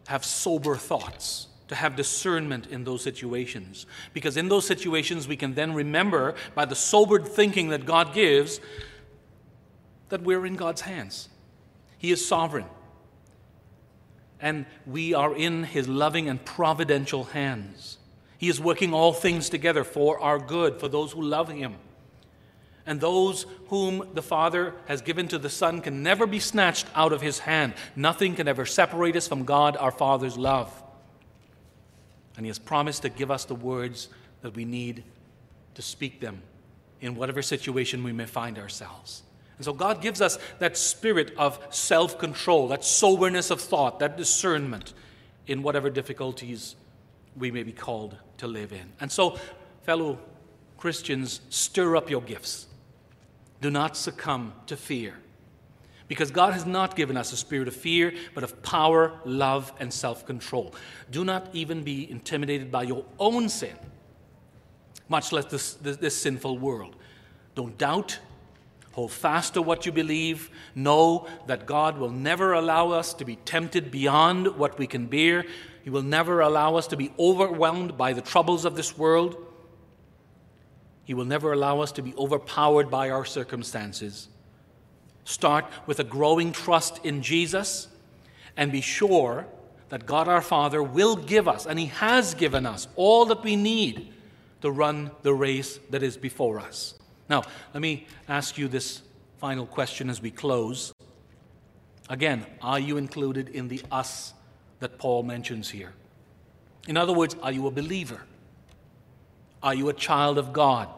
have 0.08 0.26
sober 0.26 0.76
thoughts, 0.76 1.48
to 1.70 1.76
have 1.76 1.96
discernment 1.96 2.68
in 2.68 2.84
those 2.84 3.02
situations. 3.02 3.86
Because 4.14 4.36
in 4.36 4.50
those 4.50 4.66
situations, 4.66 5.28
we 5.28 5.38
can 5.38 5.54
then 5.54 5.74
remember 5.74 6.36
by 6.54 6.66
the 6.66 6.76
sobered 6.76 7.26
thinking 7.26 7.70
that 7.70 7.86
God 7.86 8.14
gives 8.14 8.60
that 10.14 10.22
we're 10.22 10.46
in 10.46 10.56
God's 10.56 10.82
hands. 10.82 11.28
He 11.98 12.12
is 12.12 12.24
sovereign. 12.24 12.68
And 14.40 14.68
we 14.86 15.16
are 15.16 15.36
in 15.36 15.64
His 15.64 15.88
loving 15.88 16.30
and 16.30 16.46
providential 16.46 17.24
hands. 17.24 17.98
He 18.38 18.48
is 18.48 18.62
working 18.62 18.94
all 18.94 19.12
things 19.12 19.50
together 19.50 19.84
for 19.84 20.20
our 20.20 20.38
good, 20.38 20.80
for 20.80 20.88
those 20.88 21.14
who 21.14 21.24
love 21.24 21.50
Him. 21.50 21.78
And 22.86 23.02
those 23.02 23.48
whom 23.70 24.08
the 24.14 24.22
Father 24.22 24.76
has 24.86 25.02
given 25.02 25.28
to 25.30 25.40
the 25.40 25.50
Son 25.50 25.82
can 25.82 26.04
never 26.04 26.28
be 26.28 26.40
snatched 26.40 26.86
out 26.94 27.12
of 27.12 27.22
His 27.22 27.40
hand. 27.40 27.74
Nothing 27.96 28.36
can 28.36 28.48
ever 28.48 28.68
separate 28.68 29.16
us 29.16 29.28
from 29.28 29.46
God, 29.46 29.76
our 29.78 29.90
Father's 29.90 30.38
love. 30.38 30.72
And 32.38 32.46
He 32.46 32.52
has 32.52 32.60
promised 32.60 33.02
to 33.02 33.10
give 33.10 33.32
us 33.32 33.46
the 33.46 33.56
words 33.56 34.10
that 34.44 34.56
we 34.56 34.64
need 34.64 35.06
to 35.74 35.82
speak 35.82 36.20
them 36.20 36.44
in 37.02 37.16
whatever 37.16 37.42
situation 37.42 38.04
we 38.04 38.14
may 38.14 38.28
find 38.28 38.60
ourselves. 38.60 39.24
And 39.58 39.66
so 39.66 39.74
God 39.74 40.02
gives 40.02 40.22
us 40.22 40.40
that 40.60 40.78
spirit 40.78 41.34
of 41.38 41.60
self 41.70 42.18
control, 42.18 42.68
that 42.70 42.84
soberness 42.84 43.52
of 43.52 43.62
thought, 43.62 44.00
that 44.00 44.18
discernment 44.18 44.94
in 45.48 45.64
whatever 45.64 45.90
difficulties 45.90 46.76
we 47.36 47.52
may 47.52 47.64
be 47.64 47.72
called 47.72 48.18
to 48.38 48.48
live 48.48 48.72
in. 48.72 48.94
And 49.00 49.12
so, 49.12 49.38
fellow 49.84 50.20
Christians, 50.78 51.42
stir 51.50 51.96
up 51.96 52.10
your 52.10 52.22
gifts. 52.22 52.68
Do 53.62 53.70
not 53.70 53.96
succumb 53.96 54.54
to 54.68 54.76
fear. 54.76 55.16
Because 56.08 56.32
God 56.32 56.54
has 56.54 56.66
not 56.66 56.96
given 56.96 57.16
us 57.16 57.32
a 57.32 57.38
spirit 57.38 57.68
of 57.68 57.76
fear, 57.76 58.14
but 58.36 58.44
of 58.44 58.62
power, 58.62 59.20
love, 59.26 59.72
and 59.80 59.92
self 59.92 60.26
control. 60.26 60.76
Do 61.10 61.24
not 61.24 61.48
even 61.54 61.84
be 61.84 62.10
intimidated 62.12 62.72
by 62.72 62.84
your 62.84 63.06
own 63.20 63.50
sin, 63.50 63.76
much 65.08 65.32
less 65.32 65.46
this, 65.46 65.74
this, 65.76 65.98
this 65.98 66.18
sinful 66.18 66.58
world. 66.58 66.98
Don't 67.56 67.78
doubt, 67.78 68.20
Hold 68.94 69.12
fast 69.12 69.56
to 69.56 69.62
what 69.62 69.86
you 69.86 69.92
believe. 69.92 70.50
Know 70.76 71.28
that 71.48 71.66
God 71.66 71.98
will 71.98 72.12
never 72.12 72.54
allow 72.54 72.92
us 72.92 73.14
to 73.16 73.26
be 73.26 73.38
tempted 73.38 73.90
beyond 73.90 74.56
what 74.56 74.78
we 74.78 74.88
can 74.88 75.08
bear. 75.08 75.46
He 75.84 75.90
will 75.90 76.04
never 76.04 76.42
allow 76.42 76.76
us 76.76 76.88
to 76.88 76.98
be 76.98 77.12
overwhelmed 77.18 77.98
by 77.98 78.14
the 78.14 78.22
troubles 78.22 78.66
of 78.66 78.76
this 78.76 78.98
world. 78.98 79.36
He 81.06 81.14
will 81.14 81.26
never 81.26 81.52
allow 81.54 81.82
us 81.82 81.92
to 81.94 82.04
be 82.04 82.14
overpowered 82.16 82.90
by 82.92 83.10
our 83.10 83.26
circumstances. 83.26 84.30
Start 85.26 85.66
with 85.88 86.00
a 86.00 86.04
growing 86.04 86.52
trust 86.52 87.04
in 87.04 87.22
Jesus 87.22 87.88
and 88.56 88.72
be 88.72 88.82
sure 88.82 89.48
that 89.90 90.06
God 90.06 90.28
our 90.28 90.42
Father 90.42 90.84
will 90.84 91.16
give 91.16 91.48
us, 91.48 91.66
and 91.66 91.80
He 91.80 91.88
has 91.88 92.36
given 92.36 92.66
us, 92.66 92.88
all 92.96 93.26
that 93.26 93.44
we 93.44 93.56
need 93.56 94.14
to 94.62 94.72
run 94.72 95.12
the 95.24 95.34
race 95.34 95.80
that 95.90 96.04
is 96.04 96.16
before 96.16 96.60
us. 96.60 96.94
Now, 97.30 97.44
let 97.74 97.82
me 97.82 98.08
ask 98.28 98.58
you 98.58 98.68
this 98.68 99.02
final 99.38 99.66
question 99.66 100.10
as 100.10 100.22
we 100.22 100.32
close. 100.32 100.94
Again, 102.10 102.46
are 102.62 102.80
you 102.80 102.98
included 102.98 103.50
in 103.50 103.68
the 103.68 103.82
us 103.92 104.34
that 104.84 104.98
Paul 104.98 105.24
mentions 105.24 105.70
here. 105.70 105.94
In 106.90 106.98
other 106.98 107.14
words, 107.14 107.38
are 107.42 107.54
you 107.54 107.68
a 107.68 107.72
believer? 107.72 108.20
Are 109.64 109.74
you 109.74 109.88
a 109.88 109.94
child 109.94 110.38
of 110.38 110.52
God? 110.52 110.90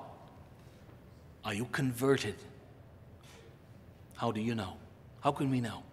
Are 1.45 1.53
you 1.53 1.65
converted? 1.65 2.33
How 4.15 4.31
do 4.31 4.41
you 4.41 4.55
know? 4.55 4.77
How 5.21 5.31
can 5.31 5.51
we 5.51 5.61
know? 5.61 5.83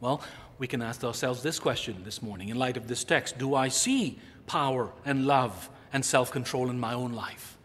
Well, 0.00 0.22
we 0.58 0.66
can 0.66 0.80
ask 0.80 1.04
ourselves 1.04 1.42
this 1.42 1.58
question 1.58 2.04
this 2.04 2.22
morning 2.22 2.48
in 2.48 2.56
light 2.56 2.78
of 2.78 2.88
this 2.88 3.04
text 3.04 3.36
Do 3.36 3.54
I 3.54 3.68
see 3.68 4.18
power 4.46 4.90
and 5.04 5.26
love 5.26 5.68
and 5.92 6.02
self 6.02 6.30
control 6.30 6.70
in 6.70 6.80
my 6.80 6.94
own 6.94 7.12
life? 7.12 7.55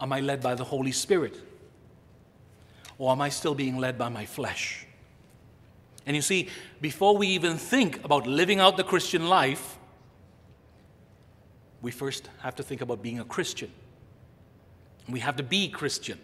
Am 0.00 0.12
I 0.12 0.20
led 0.20 0.42
by 0.42 0.54
the 0.54 0.64
Holy 0.64 0.92
Spirit? 0.92 1.40
Or 2.98 3.12
am 3.12 3.20
I 3.20 3.28
still 3.28 3.54
being 3.54 3.78
led 3.78 3.98
by 3.98 4.08
my 4.08 4.26
flesh? 4.26 4.86
And 6.06 6.14
you 6.14 6.22
see, 6.22 6.48
before 6.80 7.16
we 7.16 7.28
even 7.28 7.56
think 7.56 8.04
about 8.04 8.26
living 8.26 8.60
out 8.60 8.76
the 8.76 8.84
Christian 8.84 9.28
life, 9.28 9.76
we 11.82 11.90
first 11.90 12.30
have 12.40 12.54
to 12.56 12.62
think 12.62 12.80
about 12.80 13.02
being 13.02 13.18
a 13.18 13.24
Christian. 13.24 13.70
We 15.08 15.20
have 15.20 15.36
to 15.36 15.42
be 15.42 15.68
Christian. 15.68 16.18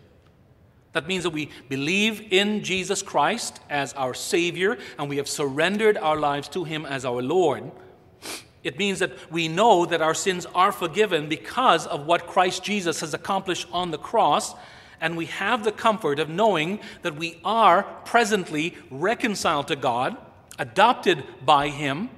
That 0.92 1.06
means 1.06 1.24
that 1.24 1.30
we 1.30 1.50
believe 1.68 2.32
in 2.32 2.62
Jesus 2.62 3.02
Christ 3.02 3.60
as 3.70 3.92
our 3.94 4.14
Savior 4.14 4.78
and 4.98 5.08
we 5.08 5.16
have 5.16 5.28
surrendered 5.28 5.96
our 5.96 6.18
lives 6.18 6.48
to 6.48 6.64
Him 6.64 6.84
as 6.84 7.04
our 7.04 7.22
Lord. 7.22 7.70
It 8.62 8.78
means 8.78 9.00
that 9.00 9.12
we 9.30 9.48
know 9.48 9.86
that 9.86 10.02
our 10.02 10.14
sins 10.14 10.46
are 10.54 10.72
forgiven 10.72 11.28
because 11.28 11.86
of 11.86 12.06
what 12.06 12.26
Christ 12.26 12.62
Jesus 12.62 13.00
has 13.00 13.12
accomplished 13.12 13.66
on 13.72 13.90
the 13.90 13.98
cross 13.98 14.54
and 15.02 15.16
we 15.16 15.26
have 15.26 15.64
the 15.64 15.72
comfort 15.72 16.20
of 16.20 16.28
knowing 16.28 16.78
that 17.02 17.16
we 17.16 17.40
are 17.44 17.82
presently 18.04 18.76
reconciled 18.88 19.66
to 19.68 19.76
God, 19.76 20.16
adopted 20.60 21.24
by 21.44 21.68
Him, 21.68 22.08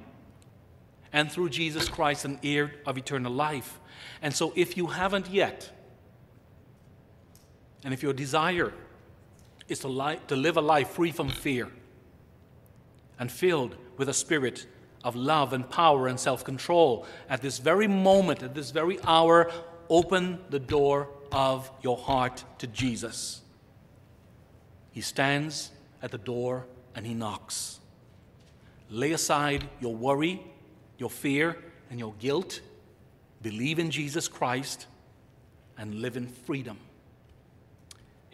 and 1.11 1.31
through 1.31 1.49
Jesus 1.49 1.89
Christ, 1.89 2.25
an 2.25 2.39
heir 2.43 2.73
of 2.85 2.95
eternal 2.95 3.33
life. 3.33 3.79
And 4.21 4.33
so, 4.35 4.53
if 4.55 4.77
you 4.77 4.87
haven't 4.87 5.29
yet, 5.31 5.71
and 7.83 7.91
if 7.91 8.03
your 8.03 8.13
desire 8.13 8.71
is 9.67 9.79
to, 9.79 9.87
li- 9.87 10.19
to 10.27 10.35
live 10.35 10.55
a 10.55 10.61
life 10.61 10.89
free 10.89 11.11
from 11.11 11.29
fear 11.29 11.69
and 13.17 13.31
filled 13.31 13.75
with 13.97 14.09
a 14.09 14.13
spirit 14.13 14.67
of 15.05 15.15
love 15.15 15.53
and 15.53 15.69
power 15.69 16.07
and 16.07 16.19
self 16.19 16.43
control. 16.43 17.05
At 17.29 17.41
this 17.41 17.59
very 17.59 17.87
moment, 17.87 18.43
at 18.43 18.55
this 18.55 18.71
very 18.71 18.99
hour, 19.03 19.51
open 19.89 20.39
the 20.49 20.59
door 20.59 21.07
of 21.31 21.71
your 21.81 21.95
heart 21.95 22.43
to 22.57 22.67
Jesus. 22.67 23.41
He 24.91 25.01
stands 25.01 25.71
at 26.01 26.11
the 26.11 26.17
door 26.17 26.65
and 26.95 27.05
he 27.05 27.13
knocks. 27.13 27.79
Lay 28.89 29.11
aside 29.11 29.69
your 29.79 29.95
worry, 29.95 30.41
your 30.97 31.09
fear, 31.09 31.57
and 31.91 31.99
your 31.99 32.13
guilt. 32.19 32.61
Believe 33.41 33.77
in 33.77 33.91
Jesus 33.91 34.27
Christ 34.27 34.87
and 35.77 35.95
live 35.95 36.17
in 36.17 36.27
freedom. 36.27 36.79